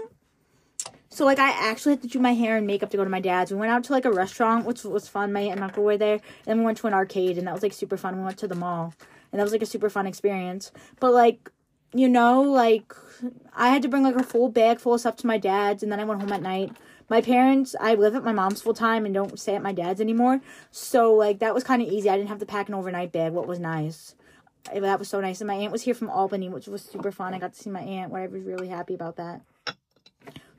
So 1.09 1.25
like 1.25 1.39
I 1.39 1.49
actually 1.49 1.93
had 1.93 2.01
to 2.03 2.07
do 2.07 2.19
my 2.19 2.33
hair 2.33 2.55
and 2.55 2.65
makeup 2.65 2.89
to 2.91 2.97
go 2.97 3.03
to 3.03 3.09
my 3.09 3.19
dad's. 3.19 3.51
We 3.51 3.57
went 3.57 3.71
out 3.71 3.83
to 3.85 3.93
like 3.93 4.05
a 4.05 4.11
restaurant, 4.11 4.65
which 4.65 4.83
was 4.83 5.07
fun. 5.07 5.33
My 5.33 5.41
aunt 5.41 5.55
and 5.55 5.63
uncle 5.63 5.83
were 5.83 5.97
there. 5.97 6.15
And 6.15 6.45
then 6.45 6.59
we 6.59 6.65
went 6.65 6.77
to 6.79 6.87
an 6.87 6.93
arcade, 6.93 7.37
and 7.37 7.47
that 7.47 7.53
was 7.53 7.63
like 7.63 7.73
super 7.73 7.97
fun. 7.97 8.17
We 8.17 8.23
went 8.23 8.37
to 8.39 8.47
the 8.47 8.55
mall, 8.55 8.93
and 9.31 9.39
that 9.39 9.43
was 9.43 9.51
like 9.51 9.61
a 9.61 9.65
super 9.65 9.89
fun 9.89 10.07
experience. 10.07 10.71
But 10.99 11.11
like, 11.11 11.51
you 11.93 12.07
know, 12.07 12.41
like 12.41 12.93
I 13.53 13.69
had 13.69 13.81
to 13.81 13.89
bring 13.89 14.03
like 14.03 14.15
a 14.15 14.23
full 14.23 14.49
bag 14.49 14.79
full 14.79 14.93
of 14.93 15.01
stuff 15.01 15.17
to 15.17 15.27
my 15.27 15.37
dad's, 15.37 15.83
and 15.83 15.91
then 15.91 15.99
I 15.99 16.05
went 16.05 16.21
home 16.21 16.31
at 16.31 16.41
night. 16.41 16.71
My 17.09 17.19
parents, 17.19 17.75
I 17.77 17.95
live 17.95 18.15
at 18.15 18.23
my 18.23 18.31
mom's 18.31 18.61
full 18.61 18.73
time 18.73 19.05
and 19.05 19.13
don't 19.13 19.37
stay 19.37 19.53
at 19.53 19.61
my 19.61 19.73
dad's 19.73 19.99
anymore. 19.99 20.39
So 20.71 21.13
like 21.13 21.39
that 21.39 21.53
was 21.53 21.65
kind 21.65 21.81
of 21.81 21.89
easy. 21.89 22.09
I 22.09 22.15
didn't 22.15 22.29
have 22.29 22.39
to 22.39 22.45
pack 22.45 22.69
an 22.69 22.73
overnight 22.73 23.11
bag. 23.11 23.33
What 23.33 23.47
was 23.47 23.59
nice 23.59 24.15
that 24.65 24.99
was 24.99 25.09
so 25.09 25.19
nice. 25.21 25.41
And 25.41 25.47
my 25.47 25.55
aunt 25.55 25.71
was 25.71 25.83
here 25.83 25.93
from 25.93 26.09
Albany, 26.09 26.49
which 26.49 26.67
was 26.67 26.81
super 26.81 27.11
fun. 27.11 27.33
I 27.33 27.39
got 27.39 27.53
to 27.53 27.61
see 27.61 27.69
my 27.69 27.81
aunt, 27.81 28.11
where 28.11 28.23
I 28.23 28.27
was 28.27 28.43
really 28.43 28.67
happy 28.67 28.93
about 28.93 29.17
that. 29.17 29.41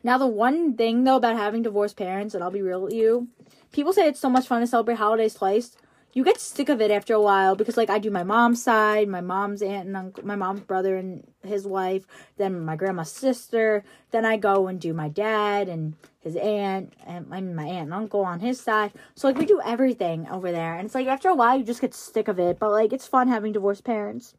Now, 0.05 0.19
the 0.19 0.27
one 0.27 0.77
thing 0.77 1.05
though 1.05 1.17
about 1.17 1.37
having 1.37 1.63
divorced 1.63 1.97
parents, 1.97 2.35
and 2.35 2.43
I'll 2.43 2.51
be 2.51 2.63
real 2.63 2.83
with 2.83 2.93
you, 2.93 3.29
people 3.71 3.93
say 3.93 4.09
it's 4.09 4.21
so 4.21 4.31
much 4.31 4.47
fun 4.47 4.61
to 4.61 4.67
celebrate 4.67 4.99
holidays 4.99 5.35
twice. 5.35 5.77
You 6.14 6.25
get 6.25 6.38
sick 6.41 6.69
of 6.69 6.82
it 6.82 6.91
after 6.91 7.14
a 7.14 7.20
while 7.23 7.56
because, 7.56 7.79
like, 7.79 7.88
I 7.88 7.99
do 7.99 8.11
my 8.11 8.23
mom's 8.23 8.62
side, 8.62 9.09
my 9.09 9.23
mom's 9.23 9.62
aunt 9.62 9.87
and 9.87 9.97
uncle, 9.97 10.26
my 10.26 10.37
mom's 10.37 10.61
brother 10.61 10.97
and 10.99 11.26
his 11.43 11.67
wife, 11.67 12.06
then 12.37 12.61
my 12.61 12.76
grandma's 12.76 13.11
sister. 13.11 13.82
Then 14.11 14.26
I 14.26 14.37
go 14.37 14.67
and 14.67 14.79
do 14.79 14.93
my 14.93 15.09
dad 15.09 15.69
and 15.69 15.94
his 16.20 16.37
aunt 16.37 16.93
and 17.06 17.29
my, 17.29 17.41
my 17.41 17.64
aunt 17.64 17.85
and 17.85 17.94
uncle 17.94 18.20
on 18.20 18.41
his 18.41 18.60
side. 18.60 18.93
So 19.15 19.27
like 19.27 19.39
we 19.39 19.46
do 19.46 19.63
everything 19.65 20.29
over 20.29 20.53
there. 20.53 20.75
And 20.77 20.84
it's 20.84 20.94
like 20.94 21.06
after 21.06 21.31
a 21.31 21.34
while 21.34 21.56
you 21.56 21.65
just 21.65 21.81
get 21.81 21.94
sick 21.94 22.29
of 22.29 22.39
it. 22.39 22.58
But 22.58 22.70
like 22.70 22.93
it's 22.93 23.06
fun 23.06 23.29
having 23.29 23.53
divorced 23.53 23.84
parents. 23.84 24.34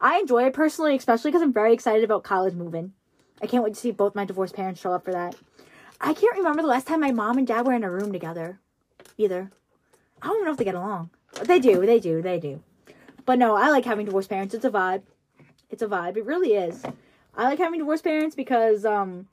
I 0.00 0.18
enjoy 0.18 0.44
it 0.44 0.52
personally, 0.52 0.94
especially 0.96 1.30
because 1.30 1.42
I'm 1.42 1.52
very 1.52 1.72
excited 1.72 2.04
about 2.04 2.24
college 2.24 2.54
moving. 2.54 2.92
I 3.40 3.46
can't 3.46 3.64
wait 3.64 3.74
to 3.74 3.80
see 3.80 3.90
both 3.90 4.14
my 4.14 4.26
divorced 4.26 4.54
parents 4.54 4.80
show 4.80 4.92
up 4.92 5.04
for 5.04 5.12
that. 5.12 5.34
I 6.00 6.12
can't 6.12 6.36
remember 6.36 6.60
the 6.62 6.68
last 6.68 6.86
time 6.86 7.00
my 7.00 7.12
mom 7.12 7.38
and 7.38 7.46
dad 7.46 7.66
were 7.66 7.72
in 7.72 7.84
a 7.84 7.90
room 7.90 8.12
together. 8.12 8.60
Either. 9.16 9.50
I 10.22 10.28
don't 10.28 10.44
know 10.44 10.52
if 10.52 10.56
they 10.56 10.64
get 10.64 10.74
along. 10.74 11.10
They 11.42 11.58
do, 11.58 11.84
they 11.84 12.00
do, 12.00 12.22
they 12.22 12.38
do. 12.38 12.62
But 13.24 13.38
no, 13.38 13.56
I 13.56 13.68
like 13.68 13.84
having 13.84 14.06
divorced 14.06 14.30
parents. 14.30 14.54
It's 14.54 14.64
a 14.64 14.70
vibe. 14.70 15.02
It's 15.70 15.82
a 15.82 15.88
vibe. 15.88 16.16
It 16.16 16.24
really 16.24 16.54
is. 16.54 16.84
I 17.34 17.44
like 17.44 17.58
having 17.58 17.80
divorced 17.80 18.04
parents 18.04 18.34
because 18.34 18.84
um 18.84 19.28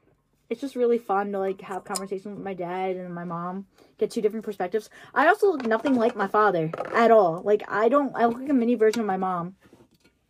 it's 0.49 0.61
just 0.61 0.75
really 0.75 0.97
fun 0.97 1.31
to 1.31 1.39
like 1.39 1.61
have 1.61 1.83
conversations 1.83 2.35
with 2.35 2.43
my 2.43 2.53
dad 2.53 2.95
and 2.95 3.13
my 3.13 3.23
mom 3.23 3.65
get 3.97 4.11
two 4.11 4.21
different 4.21 4.45
perspectives 4.45 4.89
i 5.13 5.27
also 5.27 5.51
look 5.51 5.65
nothing 5.65 5.95
like 5.95 6.15
my 6.15 6.27
father 6.27 6.69
at 6.93 7.11
all 7.11 7.41
like 7.43 7.63
i 7.67 7.89
don't 7.89 8.15
i 8.15 8.25
look 8.25 8.39
like 8.39 8.49
a 8.49 8.53
mini 8.53 8.75
version 8.75 8.99
of 8.99 9.07
my 9.07 9.17
mom 9.17 9.55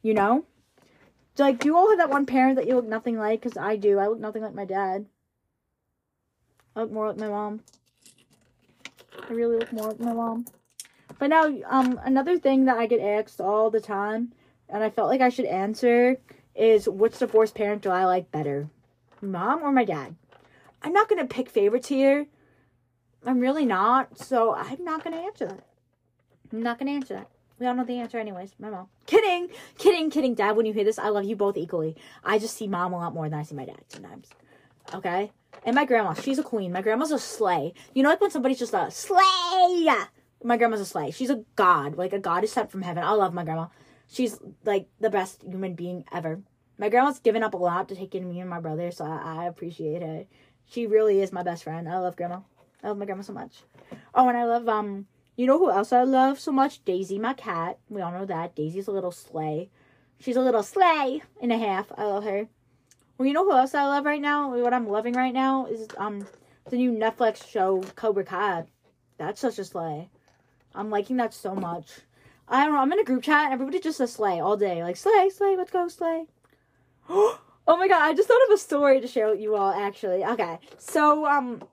you 0.02 0.14
know 0.14 0.46
so, 1.36 1.44
like 1.44 1.60
do 1.60 1.68
you 1.68 1.76
all 1.76 1.90
have 1.90 1.98
that 1.98 2.10
one 2.10 2.26
parent 2.26 2.56
that 2.56 2.68
you 2.68 2.76
look 2.76 2.88
nothing 2.88 3.18
like 3.18 3.42
because 3.42 3.58
i 3.58 3.76
do 3.76 4.00
i 4.00 4.08
look 4.08 4.20
nothing 4.20 4.44
like 4.44 4.54
my 4.54 4.66
dad 4.66 5.06
i 6.76 6.82
look 6.82 6.92
more 6.92 7.10
like 7.10 7.18
my 7.18 7.28
mom 7.28 7.62
i 9.30 9.34
really 9.34 9.58
look 9.58 9.72
more 9.74 9.88
like 9.88 10.00
my 10.00 10.14
mom 10.14 10.46
but 11.20 11.28
now 11.28 11.46
um 11.68 12.00
another 12.04 12.38
thing 12.38 12.66
that 12.66 12.78
i 12.78 12.86
get 12.86 13.00
asked 13.00 13.40
all 13.42 13.70
the 13.70 13.82
time 13.82 14.32
and 14.70 14.84
i 14.84 14.90
felt 14.90 15.10
like 15.10 15.22
i 15.22 15.30
should 15.30 15.46
answer 15.46 16.18
is 16.56 16.88
which 16.88 17.18
divorced 17.18 17.56
parent 17.56 17.82
do 17.82 17.90
i 17.90 18.06
like 18.06 18.32
better 18.32 18.70
mom 19.24 19.64
or 19.64 19.72
my 19.72 19.86
dad. 19.86 20.16
I'm 20.82 20.94
not 20.94 21.10
to 21.10 21.26
pick 21.26 21.50
favorites 21.50 21.88
here. 21.88 22.28
I'm 23.26 23.40
really 23.40 23.66
not. 23.66 24.18
So 24.18 24.54
I'm 24.54 24.84
not 24.84 25.04
to 25.04 25.14
answer 25.14 25.48
that. 25.48 25.66
I'm 26.52 26.62
not 26.62 26.80
to 26.80 26.88
answer 26.88 27.16
that. 27.16 27.30
We 27.60 27.68
all 27.68 27.76
know 27.76 27.86
the 27.86 28.00
answer, 28.00 28.18
anyways. 28.18 28.54
My 28.60 28.70
mom. 28.70 28.88
Kidding, 29.06 29.50
kidding, 29.78 30.10
kidding. 30.10 30.34
Dad, 30.36 30.58
when 30.58 30.66
you 30.66 30.74
hear 30.74 30.84
this, 30.84 31.00
I 31.00 31.10
love 31.10 31.24
you 31.24 31.36
both 31.36 31.56
equally. 31.56 31.96
I 32.24 32.40
just 32.40 32.58
see 32.58 32.68
mom 32.68 32.94
a 32.94 32.98
lot 32.98 33.14
more 33.14 33.30
than 33.30 33.40
I 33.40 33.44
see 33.44 33.56
my 33.56 33.66
dad 33.66 33.84
sometimes. 33.88 34.30
Okay? 34.94 35.32
And 35.66 35.76
my 35.76 35.86
grandma, 35.86 36.14
she's 36.14 36.40
a 36.40 36.44
queen. 36.44 36.72
My 36.72 36.82
grandma's 36.82 37.12
a 37.12 37.20
slay. 37.20 37.74
You 37.94 38.04
know, 38.04 38.10
like 38.10 38.22
when 38.22 38.32
somebody's 38.32 38.60
just 38.60 38.74
a 38.74 38.92
slay. 38.92 39.88
My 40.44 40.58
grandma's 40.58 40.82
a 40.82 40.86
slay. 40.86 41.12
She's 41.12 41.30
a 41.30 41.44
god, 41.56 41.96
like 41.96 42.12
a 42.12 42.20
god 42.20 42.36
goddess 42.36 42.52
sent 42.54 42.72
from 42.72 42.82
heaven. 42.82 43.04
I 43.04 43.12
love 43.12 43.34
my 43.34 43.44
grandma. 43.44 43.68
She's 44.08 44.40
like 44.66 44.88
the 45.00 45.10
best 45.10 45.44
human 45.44 45.74
being 45.74 46.04
ever 46.12 46.42
my 46.78 46.90
grandma's 46.90 47.20
given 47.20 47.44
up 47.44 47.54
a 47.54 47.58
lot 47.58 47.88
to 47.90 47.96
take 47.96 48.16
in 48.16 48.28
me 48.28 48.40
and 48.40 48.50
my 48.50 48.60
brother, 48.60 48.92
so 48.92 49.06
I, 49.06 49.44
I 49.44 49.46
appreciate 49.46 50.02
it. 50.02 50.28
She 50.66 50.88
really 50.88 51.22
is 51.22 51.32
my 51.32 51.44
best 51.44 51.64
friend. 51.64 51.88
I 51.88 52.00
love 52.00 52.16
grandma. 52.16 52.40
I 52.84 52.90
love 52.90 52.98
my 52.98 53.06
grandma 53.06 53.22
so 53.22 53.34
much. 53.34 53.64
Oh, 54.14 54.28
and 54.28 54.38
I 54.38 54.46
love 54.46 54.68
um. 54.68 55.08
You 55.36 55.48
know 55.48 55.58
who 55.58 55.72
else 55.72 55.92
I 55.92 56.04
love 56.04 56.40
so 56.40 56.52
much? 56.52 56.86
Daisy, 56.86 57.18
my 57.18 57.34
cat. 57.34 57.80
We 57.90 58.02
all 58.02 58.12
know 58.12 58.26
that 58.26 58.56
Daisy's 58.56 58.88
a 58.88 58.92
little 58.92 59.12
slay. 59.12 59.70
She's 60.20 60.36
a 60.36 60.42
little 60.42 60.62
slay 60.62 61.24
and 61.42 61.52
a 61.52 61.58
half. 61.58 61.92
I 61.98 62.04
love 62.04 62.24
her. 62.24 62.48
Well, 63.18 63.28
you 63.28 63.34
know 63.34 63.46
who 63.46 63.52
else 63.52 63.76
I 63.76 63.86
love 63.86 64.06
right 64.06 64.22
now? 64.22 64.56
What 64.56 64.74
I'm 64.74 64.88
loving 64.88 65.14
right 65.14 65.34
now 65.34 65.68
is 65.68 65.88
um 65.98 66.26
the 66.70 66.78
new 66.78 66.92
Netflix 66.92 67.48
show 67.48 67.84
Cobra 67.96 68.24
Kai. 68.24 68.66
That's 69.18 69.40
such 69.40 69.60
a 69.60 69.66
slay. 69.66 70.10
I'm 70.74 70.90
liking 70.90 71.18
that 71.18 71.34
so 71.34 71.54
much. 71.54 71.92
I 72.48 72.66
don't 72.66 72.74
know. 72.74 72.80
I'm 72.80 72.92
in 72.92 73.00
a 73.00 73.04
group 73.04 73.24
chat 73.24 73.46
and 73.46 73.54
everybody 73.54 73.80
just 73.80 74.00
says 74.00 74.14
slay 74.14 74.40
all 74.40 74.58
day. 74.58 74.84
Like 74.84 74.98
slay, 74.98 75.30
slay, 75.30 75.56
let's 75.56 75.72
go 75.72 75.88
slay. 75.88 76.26
oh 77.10 77.40
my 77.68 77.88
god! 77.88 78.02
I 78.02 78.14
just 78.14 78.28
thought 78.28 78.44
of 78.48 78.54
a 78.54 78.58
story 78.58 79.00
to 79.02 79.08
share 79.08 79.30
with 79.30 79.40
you 79.40 79.56
all. 79.56 79.72
Actually, 79.72 80.26
okay. 80.26 80.60
So 80.78 81.26
um, 81.28 81.64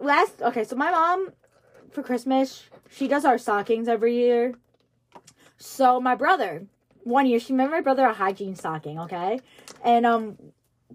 last 0.00 0.42
okay. 0.42 0.64
So 0.64 0.76
my 0.76 0.90
mom 0.90 1.32
for 1.90 2.02
Christmas 2.02 2.64
she 2.90 3.08
does 3.08 3.24
our 3.24 3.38
stockings 3.38 3.88
every 3.88 4.14
year. 4.16 4.54
So 5.58 6.00
my 6.00 6.14
brother 6.14 6.66
one 7.04 7.26
year 7.26 7.40
she 7.40 7.52
made 7.52 7.70
my 7.70 7.80
brother 7.80 8.04
a 8.06 8.12
hygiene 8.12 8.56
stocking. 8.56 8.98
Okay, 9.00 9.40
and 9.84 10.04
um 10.04 10.38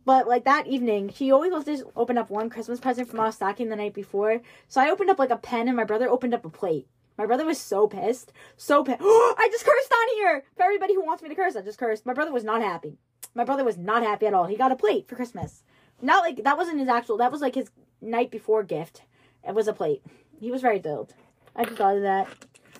but 0.05 0.27
like 0.27 0.43
that 0.45 0.67
evening, 0.67 1.09
he 1.09 1.31
always 1.31 1.51
wants 1.51 1.67
to 1.67 1.89
open 1.95 2.17
up 2.17 2.29
one 2.29 2.49
Christmas 2.49 2.79
present 2.79 3.09
from 3.09 3.19
our 3.19 3.31
stocking 3.31 3.69
the 3.69 3.75
night 3.75 3.93
before. 3.93 4.41
So 4.67 4.81
I 4.81 4.89
opened 4.89 5.09
up 5.09 5.19
like 5.19 5.29
a 5.29 5.37
pen, 5.37 5.67
and 5.67 5.77
my 5.77 5.85
brother 5.85 6.09
opened 6.09 6.33
up 6.33 6.45
a 6.45 6.49
plate. 6.49 6.87
My 7.17 7.25
brother 7.25 7.45
was 7.45 7.59
so 7.59 7.87
pissed, 7.87 8.33
so 8.57 8.83
pissed. 8.83 8.99
I 9.01 9.47
just 9.51 9.65
cursed 9.65 9.93
on 9.93 10.15
here 10.15 10.43
for 10.57 10.63
everybody 10.63 10.93
who 10.93 11.05
wants 11.05 11.23
me 11.23 11.29
to 11.29 11.35
curse. 11.35 11.55
I 11.55 11.61
just 11.61 11.79
cursed. 11.79 12.05
My 12.05 12.13
brother 12.13 12.33
was 12.33 12.43
not 12.43 12.61
happy. 12.61 12.97
My 13.33 13.45
brother 13.45 13.63
was 13.63 13.77
not 13.77 14.03
happy 14.03 14.25
at 14.25 14.33
all. 14.33 14.45
He 14.45 14.57
got 14.57 14.71
a 14.71 14.75
plate 14.75 15.07
for 15.07 15.15
Christmas. 15.15 15.63
Not 16.01 16.23
like 16.23 16.43
that 16.43 16.57
wasn't 16.57 16.79
his 16.79 16.89
actual. 16.89 17.17
That 17.17 17.31
was 17.31 17.41
like 17.41 17.55
his 17.55 17.71
night 18.01 18.29
before 18.29 18.63
gift. 18.63 19.03
It 19.47 19.55
was 19.55 19.67
a 19.67 19.73
plate. 19.73 20.03
He 20.39 20.51
was 20.51 20.61
very 20.61 20.79
thrilled. 20.79 21.13
I 21.55 21.63
just 21.63 21.77
thought 21.77 21.95
of 21.95 22.01
that. 22.01 22.27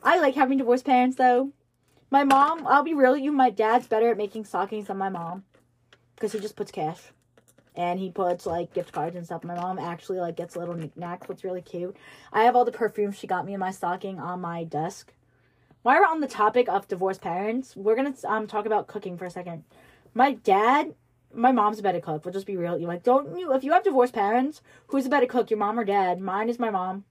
I 0.01 0.19
like 0.19 0.35
having 0.35 0.57
divorced 0.57 0.85
parents 0.85 1.15
though. 1.15 1.51
My 2.11 2.23
mom, 2.23 2.67
I'll 2.67 2.83
be 2.83 2.93
real 2.93 3.13
with 3.13 3.21
you, 3.21 3.31
my 3.31 3.49
dad's 3.49 3.87
better 3.87 4.11
at 4.11 4.17
making 4.17 4.45
stockings 4.45 4.87
than 4.87 4.97
my 4.97 5.09
mom 5.09 5.45
because 6.23 6.31
he 6.31 6.39
just 6.39 6.55
puts 6.55 6.71
cash 6.71 7.01
and 7.75 7.99
he 7.99 8.09
puts 8.09 8.45
like 8.45 8.73
gift 8.73 8.93
cards 8.93 9.17
and 9.17 9.25
stuff. 9.25 9.43
My 9.43 9.55
mom 9.55 9.77
actually 9.77 10.21
like 10.21 10.37
gets 10.37 10.55
little 10.55 10.73
knickknacks, 10.73 11.27
what's 11.27 11.43
really 11.43 11.61
cute. 11.61 11.97
I 12.31 12.45
have 12.45 12.55
all 12.55 12.63
the 12.63 12.71
perfumes 12.71 13.17
she 13.17 13.27
got 13.27 13.45
me 13.45 13.53
in 13.53 13.59
my 13.59 13.71
stocking 13.71 14.21
on 14.21 14.39
my 14.39 14.63
desk. 14.63 15.11
While 15.81 15.99
we're 15.99 16.05
on 16.05 16.21
the 16.21 16.27
topic 16.29 16.69
of 16.69 16.87
divorced 16.87 17.19
parents, 17.19 17.75
we're 17.75 17.97
gonna 17.97 18.13
um 18.23 18.47
talk 18.47 18.65
about 18.65 18.87
cooking 18.87 19.17
for 19.17 19.25
a 19.25 19.29
second. 19.29 19.65
My 20.13 20.31
dad, 20.31 20.95
my 21.33 21.51
mom's 21.51 21.79
a 21.79 21.83
better 21.83 21.99
cook. 21.99 22.23
We'll 22.23 22.33
just 22.33 22.47
be 22.47 22.55
real. 22.55 22.77
You 22.77 22.87
like, 22.87 23.03
don't 23.03 23.37
you? 23.37 23.51
If 23.53 23.65
you 23.65 23.73
have 23.73 23.83
divorced 23.83 24.13
parents, 24.13 24.61
who's 24.87 25.05
a 25.05 25.09
better 25.09 25.25
cook, 25.25 25.49
your 25.49 25.59
mom 25.59 25.77
or 25.77 25.83
dad? 25.83 26.21
Mine 26.21 26.47
is 26.47 26.57
my 26.57 26.69
mom, 26.69 27.03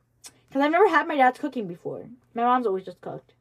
because 0.49 0.63
I've 0.63 0.73
never 0.73 0.89
had 0.89 1.07
my 1.07 1.17
dad's 1.17 1.39
cooking 1.39 1.69
before. 1.69 2.09
My 2.33 2.45
mom's 2.45 2.67
always 2.67 2.87
just 2.87 3.03
cooked. 3.03 3.35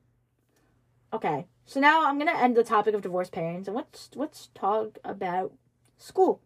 Okay, 1.14 1.46
so 1.66 1.80
now 1.80 2.06
I'm 2.06 2.18
gonna 2.18 2.38
end 2.38 2.58
the 2.58 2.64
topic 2.66 2.94
of 2.94 3.02
divorced 3.02 3.32
parents 3.32 3.70
and 3.70 3.78
let's 3.78 4.10
let's 4.16 4.50
talk 4.54 4.98
about 5.06 5.54
school. 6.02 6.42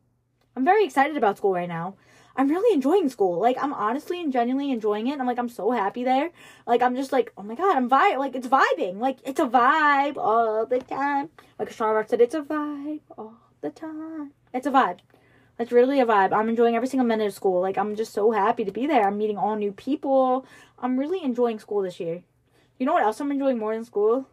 I'm 0.56 0.66
very 0.66 0.86
excited 0.86 1.18
about 1.18 1.38
school 1.38 1.54
right 1.54 1.70
now. 1.70 1.96
I'm 2.38 2.50
really 2.50 2.74
enjoying 2.74 3.10
school. 3.10 3.40
Like 3.40 3.58
I'm 3.62 3.74
honestly 3.74 4.22
and 4.22 4.32
genuinely 4.32 4.72
enjoying 4.72 5.08
it. 5.08 5.20
I'm 5.20 5.26
like 5.26 5.40
I'm 5.40 5.50
so 5.50 5.72
happy 5.72 6.04
there. 6.04 6.32
Like 6.68 6.82
I'm 6.82 6.96
just 6.96 7.12
like, 7.12 7.32
oh 7.38 7.44
my 7.44 7.56
god, 7.56 7.78
I'm 7.78 7.90
vibe 7.90 8.18
like 8.18 8.36
it's 8.36 8.48
vibing. 8.48 9.00
Like 9.00 9.20
it's 9.26 9.40
a 9.40 9.48
vibe 9.48 10.18
all 10.18 10.66
the 10.66 10.80
time. 10.80 11.30
Like 11.58 11.70
Starbucks 11.70 12.10
said, 12.10 12.22
it's 12.22 12.36
a 12.36 12.42
vibe 12.42 13.02
all 13.18 13.38
the 13.62 13.70
time. 13.70 14.32
It's 14.54 14.68
a 14.68 14.72
vibe. 14.72 15.00
It's 15.58 15.72
really 15.72 16.02
a 16.02 16.06
vibe. 16.06 16.34
I'm 16.34 16.50
enjoying 16.50 16.76
every 16.76 16.90
single 16.90 17.08
minute 17.08 17.28
of 17.28 17.34
school. 17.34 17.62
Like 17.62 17.78
I'm 17.78 17.96
just 17.96 18.14
so 18.14 18.32
happy 18.32 18.66
to 18.66 18.72
be 18.72 18.88
there. 18.88 19.08
I'm 19.08 19.18
meeting 19.18 19.38
all 19.38 19.56
new 19.56 19.72
people. 19.72 20.46
I'm 20.80 21.00
really 21.00 21.24
enjoying 21.24 21.60
school 21.60 21.82
this 21.82 22.00
year. 22.00 22.24
You 22.78 22.86
know 22.86 22.94
what 22.94 23.04
else 23.04 23.22
I'm 23.22 23.32
enjoying 23.32 23.58
more 23.58 23.74
than 23.74 23.86
school? 23.86 24.28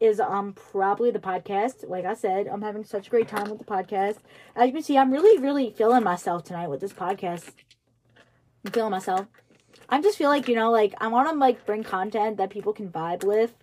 Is 0.00 0.20
um 0.20 0.52
probably 0.52 1.10
the 1.10 1.18
podcast. 1.18 1.88
Like 1.88 2.04
I 2.04 2.14
said, 2.14 2.46
I'm 2.46 2.62
having 2.62 2.84
such 2.84 3.06
a 3.06 3.10
great 3.10 3.28
time 3.28 3.50
with 3.50 3.58
the 3.58 3.64
podcast. 3.64 4.18
As 4.54 4.66
you 4.66 4.72
can 4.72 4.82
see, 4.82 4.98
I'm 4.98 5.12
really, 5.12 5.40
really 5.40 5.70
feeling 5.70 6.04
myself 6.04 6.44
tonight 6.44 6.68
with 6.68 6.80
this 6.80 6.92
podcast. 6.92 7.52
I'm 8.64 8.72
feeling 8.72 8.90
myself. 8.90 9.26
I 9.88 10.00
just 10.00 10.18
feel 10.18 10.28
like, 10.28 10.48
you 10.48 10.54
know, 10.54 10.70
like 10.70 10.94
I 11.00 11.08
wanna 11.08 11.34
like 11.34 11.64
bring 11.66 11.82
content 11.84 12.36
that 12.36 12.50
people 12.50 12.72
can 12.72 12.88
vibe 12.88 13.24
with. 13.24 13.54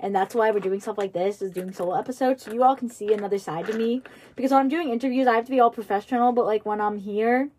And 0.00 0.14
that's 0.14 0.34
why 0.34 0.50
we're 0.50 0.58
doing 0.58 0.80
stuff 0.80 0.98
like 0.98 1.12
this, 1.12 1.40
is 1.40 1.52
doing 1.52 1.72
solo 1.72 1.94
episodes, 1.94 2.42
so 2.42 2.52
you 2.52 2.64
all 2.64 2.76
can 2.76 2.90
see 2.90 3.12
another 3.12 3.38
side 3.38 3.66
to 3.66 3.78
me. 3.78 4.02
Because 4.34 4.50
when 4.50 4.60
I'm 4.60 4.68
doing 4.68 4.90
interviews, 4.90 5.28
I 5.28 5.36
have 5.36 5.44
to 5.44 5.50
be 5.50 5.60
all 5.60 5.70
professional, 5.70 6.32
but 6.32 6.46
like 6.46 6.66
when 6.66 6.80
I'm 6.80 6.98
here, 6.98 7.50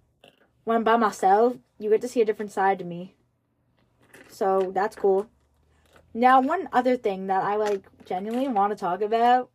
when 0.65 0.77
I'm 0.77 0.84
by 0.84 0.98
myself, 0.98 1.55
you 1.79 1.89
get 1.89 2.01
to 2.01 2.08
see 2.08 2.22
a 2.22 2.25
different 2.25 2.51
side 2.51 2.77
to 2.79 2.86
me. 2.86 3.15
So 4.27 4.72
that's 4.74 4.96
cool. 4.96 5.27
Now, 6.17 6.39
one 6.39 6.69
other 6.72 6.95
thing 6.95 7.27
that 7.27 7.43
I 7.43 7.57
like 7.57 7.84
genuinely 8.05 8.48
want 8.48 8.72
to 8.72 8.79
talk 8.79 9.01
about 9.01 9.50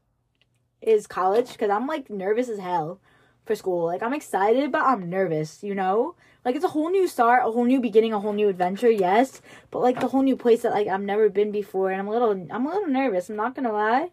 is 0.83 1.07
college 1.07 1.52
because 1.52 1.71
I'm 1.71 1.87
like 1.87 2.11
nervous 2.11 2.50
as 2.50 2.59
hell 2.59 3.00
for 3.47 3.55
school. 3.55 3.87
Like 3.87 4.02
I'm 4.02 4.12
excited, 4.12 4.71
but 4.71 4.83
I'm 4.83 5.09
nervous, 5.09 5.62
you 5.62 5.75
know? 5.75 6.17
Like 6.45 6.55
it's 6.57 6.64
a 6.67 6.69
whole 6.69 6.90
new 6.90 7.09
start, 7.09 7.47
a 7.47 7.50
whole 7.50 7.64
new 7.64 7.81
beginning, 7.81 8.12
a 8.12 8.21
whole 8.21 8.35
new 8.35 8.50
adventure, 8.50 8.90
yes. 8.90 9.40
But 9.71 9.81
like 9.81 10.00
the 10.00 10.09
whole 10.09 10.21
new 10.21 10.37
place 10.37 10.61
that 10.61 10.73
like 10.73 10.87
I've 10.87 11.00
never 11.00 11.31
been 11.31 11.50
before 11.50 11.90
and 11.90 11.99
I'm 11.99 12.09
a 12.09 12.11
little 12.11 12.33
I'm 12.50 12.67
a 12.67 12.69
little 12.69 12.88
nervous, 12.88 13.31
I'm 13.31 13.37
not 13.37 13.55
gonna 13.55 13.73
lie. 13.73 14.11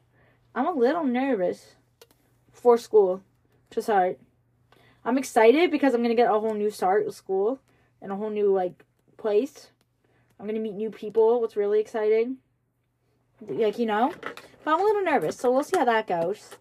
I'm 0.55 0.67
a 0.67 0.71
little 0.71 1.03
nervous 1.03 1.75
for 2.53 2.77
school 2.77 3.23
to 3.71 3.81
start. 3.81 4.19
I'm 5.03 5.17
excited 5.17 5.69
because 5.69 5.93
I'm 5.93 6.01
gonna 6.01 6.15
get 6.15 6.31
a 6.31 6.39
whole 6.39 6.53
new 6.53 6.71
start 6.71 7.05
with 7.05 7.13
school 7.13 7.59
and 8.01 8.09
a 8.09 8.15
whole 8.15 8.29
new 8.29 8.53
like 8.53 8.85
place. 9.17 9.71
I'm 10.39 10.45
gonna 10.45 10.59
meet 10.59 10.75
new 10.75 10.91
people, 10.91 11.41
what's 11.41 11.55
really 11.55 11.79
exciting. 11.79 12.37
Like, 13.41 13.79
you 13.79 13.85
know? 13.85 14.13
But 14.21 14.73
I'm 14.73 14.81
a 14.81 14.83
little 14.83 15.03
nervous, 15.03 15.37
so 15.37 15.51
we'll 15.51 15.63
see 15.63 15.77
how 15.77 15.85
that 15.85 16.07
goes. 16.07 16.51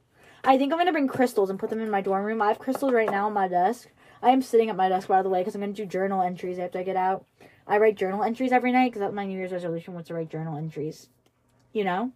I 0.45 0.57
think 0.57 0.73
I'm 0.73 0.79
gonna 0.79 0.93
bring 0.93 1.09
crystals 1.09 1.51
and 1.51 1.59
put 1.59 1.71
them 1.71 1.81
in 1.81 1.91
my 1.91 2.01
dorm 2.01 2.25
room. 2.25 2.41
I 2.41 2.49
have 2.49 2.59
crystals 2.59 2.93
right 2.93 3.11
now 3.11 3.27
on 3.27 3.33
my 3.33 3.49
desk. 3.49 3.89
I 4.23 4.31
am 4.31 4.43
sitting 4.43 4.71
at 4.71 4.77
my 4.77 4.89
desk, 4.89 5.09
by 5.09 5.23
the 5.23 5.29
way, 5.29 5.41
because 5.41 5.55
I'm 5.55 5.61
gonna 5.61 5.73
do 5.73 5.87
journal 5.87 6.23
entries 6.23 6.59
after 6.59 6.79
I 6.79 6.85
get 6.85 6.97
out. 6.97 7.27
I 7.67 7.79
write 7.79 7.97
journal 7.97 8.23
entries 8.23 8.53
every 8.53 8.73
night 8.73 8.93
because 8.93 9.01
that's 9.01 9.15
my 9.15 9.27
New 9.27 9.37
Year's 9.37 9.53
resolution 9.53 9.95
was 9.95 10.07
to 10.07 10.15
write 10.15 10.31
journal 10.31 10.57
entries. 10.57 11.09
You 11.73 11.85
know? 11.85 12.13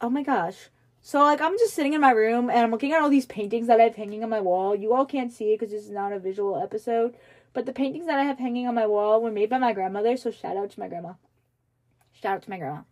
Oh 0.00 0.10
my 0.10 0.22
gosh. 0.22 0.68
So, 1.02 1.20
like, 1.20 1.40
I'm 1.40 1.56
just 1.58 1.74
sitting 1.74 1.94
in 1.94 2.00
my 2.00 2.10
room 2.10 2.50
and 2.50 2.58
I'm 2.58 2.70
looking 2.70 2.92
at 2.92 3.00
all 3.00 3.08
these 3.08 3.24
paintings 3.24 3.68
that 3.68 3.80
I 3.80 3.84
have 3.84 3.96
hanging 3.96 4.22
on 4.22 4.28
my 4.28 4.40
wall. 4.40 4.76
You 4.76 4.92
all 4.92 5.06
can't 5.06 5.32
see 5.32 5.52
it 5.52 5.58
because 5.58 5.72
this 5.72 5.84
is 5.84 5.90
not 5.90 6.12
a 6.12 6.18
visual 6.18 6.60
episode. 6.60 7.16
But 7.52 7.66
the 7.66 7.72
paintings 7.72 8.06
that 8.06 8.18
I 8.18 8.24
have 8.24 8.38
hanging 8.38 8.68
on 8.68 8.74
my 8.74 8.86
wall 8.86 9.20
were 9.20 9.30
made 9.30 9.50
by 9.50 9.58
my 9.58 9.72
grandmother, 9.72 10.16
so 10.16 10.30
shout 10.30 10.56
out 10.56 10.70
to 10.70 10.80
my 10.80 10.88
grandma. 10.88 11.14
Shout 12.12 12.36
out 12.36 12.42
to 12.42 12.50
my 12.50 12.58
grandma. 12.58 12.82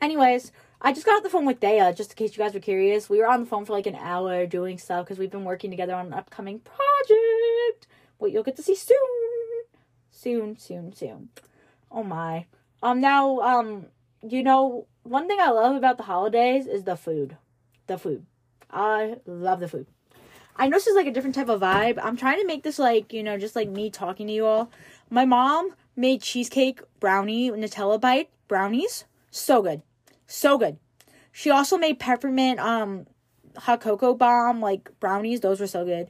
Anyways, 0.00 0.52
I 0.80 0.92
just 0.92 1.06
got 1.06 1.16
off 1.16 1.22
the 1.22 1.30
phone 1.30 1.46
with 1.46 1.60
Daya, 1.60 1.96
just 1.96 2.10
in 2.10 2.16
case 2.16 2.36
you 2.36 2.42
guys 2.42 2.54
were 2.54 2.60
curious. 2.60 3.08
We 3.08 3.18
were 3.18 3.28
on 3.28 3.40
the 3.40 3.46
phone 3.46 3.64
for 3.64 3.72
like 3.72 3.86
an 3.86 3.94
hour 3.94 4.46
doing 4.46 4.78
stuff 4.78 5.06
because 5.06 5.18
we've 5.18 5.30
been 5.30 5.44
working 5.44 5.70
together 5.70 5.94
on 5.94 6.06
an 6.06 6.12
upcoming 6.12 6.60
project. 6.60 7.86
What 8.18 8.32
you'll 8.32 8.42
get 8.42 8.56
to 8.56 8.62
see 8.62 8.74
soon. 8.74 8.96
Soon, 10.10 10.58
soon, 10.58 10.92
soon. 10.92 11.28
Oh 11.90 12.02
my. 12.02 12.46
Um 12.82 13.00
now, 13.00 13.40
um, 13.40 13.86
you 14.22 14.42
know, 14.42 14.86
one 15.02 15.28
thing 15.28 15.38
I 15.40 15.50
love 15.50 15.76
about 15.76 15.96
the 15.96 16.04
holidays 16.04 16.66
is 16.66 16.84
the 16.84 16.96
food. 16.96 17.36
The 17.86 17.98
food. 17.98 18.26
I 18.70 19.16
love 19.26 19.60
the 19.60 19.68
food. 19.68 19.86
I 20.56 20.68
know 20.68 20.76
this 20.76 20.86
is 20.86 20.94
like 20.94 21.06
a 21.06 21.10
different 21.10 21.34
type 21.34 21.48
of 21.48 21.60
vibe. 21.60 21.98
I'm 22.02 22.16
trying 22.16 22.40
to 22.40 22.46
make 22.46 22.62
this 22.62 22.78
like, 22.78 23.12
you 23.12 23.22
know, 23.22 23.38
just 23.38 23.56
like 23.56 23.68
me 23.68 23.90
talking 23.90 24.26
to 24.28 24.32
you 24.32 24.46
all. 24.46 24.70
My 25.10 25.24
mom 25.24 25.74
made 25.96 26.22
cheesecake 26.22 26.80
brownie 27.00 27.50
Nutella 27.50 28.00
bite 28.00 28.30
brownies. 28.46 29.04
So 29.30 29.62
good. 29.62 29.82
So 30.26 30.58
good. 30.58 30.78
She 31.32 31.50
also 31.50 31.76
made 31.76 31.98
peppermint 31.98 32.60
um 32.60 33.06
hot 33.56 33.80
cocoa 33.80 34.14
bomb 34.14 34.60
like 34.60 34.90
brownies. 35.00 35.40
Those 35.40 35.60
were 35.60 35.66
so 35.66 35.84
good. 35.84 36.08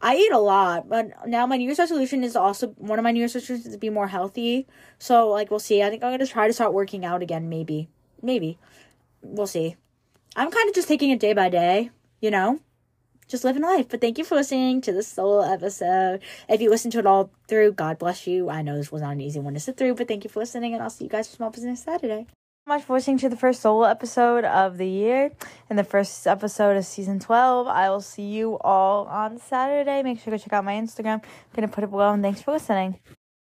I 0.00 0.16
eat 0.16 0.32
a 0.32 0.38
lot, 0.38 0.88
but 0.88 1.26
now 1.26 1.46
my 1.46 1.56
New 1.56 1.64
Year's 1.64 1.78
resolution 1.78 2.22
is 2.22 2.36
also 2.36 2.68
one 2.78 2.98
of 2.98 3.02
my 3.02 3.10
New 3.10 3.18
Year's 3.18 3.34
resolutions 3.34 3.66
is 3.66 3.72
to 3.72 3.78
be 3.78 3.90
more 3.90 4.06
healthy. 4.06 4.68
So 4.98 5.28
like 5.28 5.50
we'll 5.50 5.58
see. 5.58 5.82
I 5.82 5.90
think 5.90 6.04
I'm 6.04 6.12
gonna 6.12 6.26
try 6.26 6.46
to 6.46 6.52
start 6.52 6.72
working 6.72 7.04
out 7.04 7.22
again. 7.22 7.48
Maybe, 7.48 7.88
maybe, 8.22 8.56
we'll 9.20 9.48
see. 9.48 9.74
I'm 10.36 10.50
kind 10.50 10.68
of 10.68 10.74
just 10.76 10.86
taking 10.86 11.10
it 11.10 11.18
day 11.18 11.32
by 11.32 11.48
day. 11.48 11.90
You 12.20 12.30
know 12.30 12.60
just 13.30 13.44
living 13.44 13.62
life. 13.62 13.88
But 13.88 14.00
thank 14.00 14.18
you 14.18 14.24
for 14.24 14.34
listening 14.34 14.80
to 14.82 14.92
this 14.92 15.08
solo 15.08 15.40
episode. 15.40 16.20
If 16.48 16.60
you 16.60 16.68
listened 16.68 16.92
to 16.92 16.98
it 16.98 17.06
all 17.06 17.30
through, 17.48 17.72
God 17.72 17.98
bless 17.98 18.26
you. 18.26 18.50
I 18.50 18.62
know 18.62 18.76
this 18.76 18.92
was 18.92 19.02
not 19.02 19.12
an 19.12 19.20
easy 19.20 19.40
one 19.40 19.54
to 19.54 19.60
sit 19.60 19.76
through, 19.76 19.94
but 19.94 20.08
thank 20.08 20.24
you 20.24 20.30
for 20.30 20.40
listening, 20.40 20.74
and 20.74 20.82
I'll 20.82 20.90
see 20.90 21.04
you 21.04 21.10
guys 21.10 21.28
for 21.28 21.36
Small 21.36 21.50
Business 21.50 21.82
Saturday. 21.82 22.26
much 22.66 22.82
for 22.82 22.94
listening 22.94 23.18
to 23.18 23.28
the 23.28 23.36
first 23.36 23.60
solo 23.62 23.84
episode 23.84 24.44
of 24.44 24.78
the 24.78 24.86
year 24.86 25.32
and 25.68 25.78
the 25.78 25.84
first 25.84 26.26
episode 26.26 26.76
of 26.76 26.84
season 26.84 27.18
12. 27.18 27.66
I 27.66 27.90
will 27.90 28.00
see 28.00 28.28
you 28.28 28.58
all 28.58 29.06
on 29.06 29.38
Saturday. 29.38 30.02
Make 30.02 30.20
sure 30.20 30.30
to 30.30 30.38
check 30.38 30.52
out 30.52 30.64
my 30.64 30.74
Instagram. 30.74 31.14
I'm 31.14 31.54
going 31.54 31.68
to 31.68 31.74
put 31.74 31.84
it 31.84 31.90
below, 31.90 32.12
and 32.12 32.22
thanks 32.22 32.42
for 32.42 32.52
listening. 32.52 32.98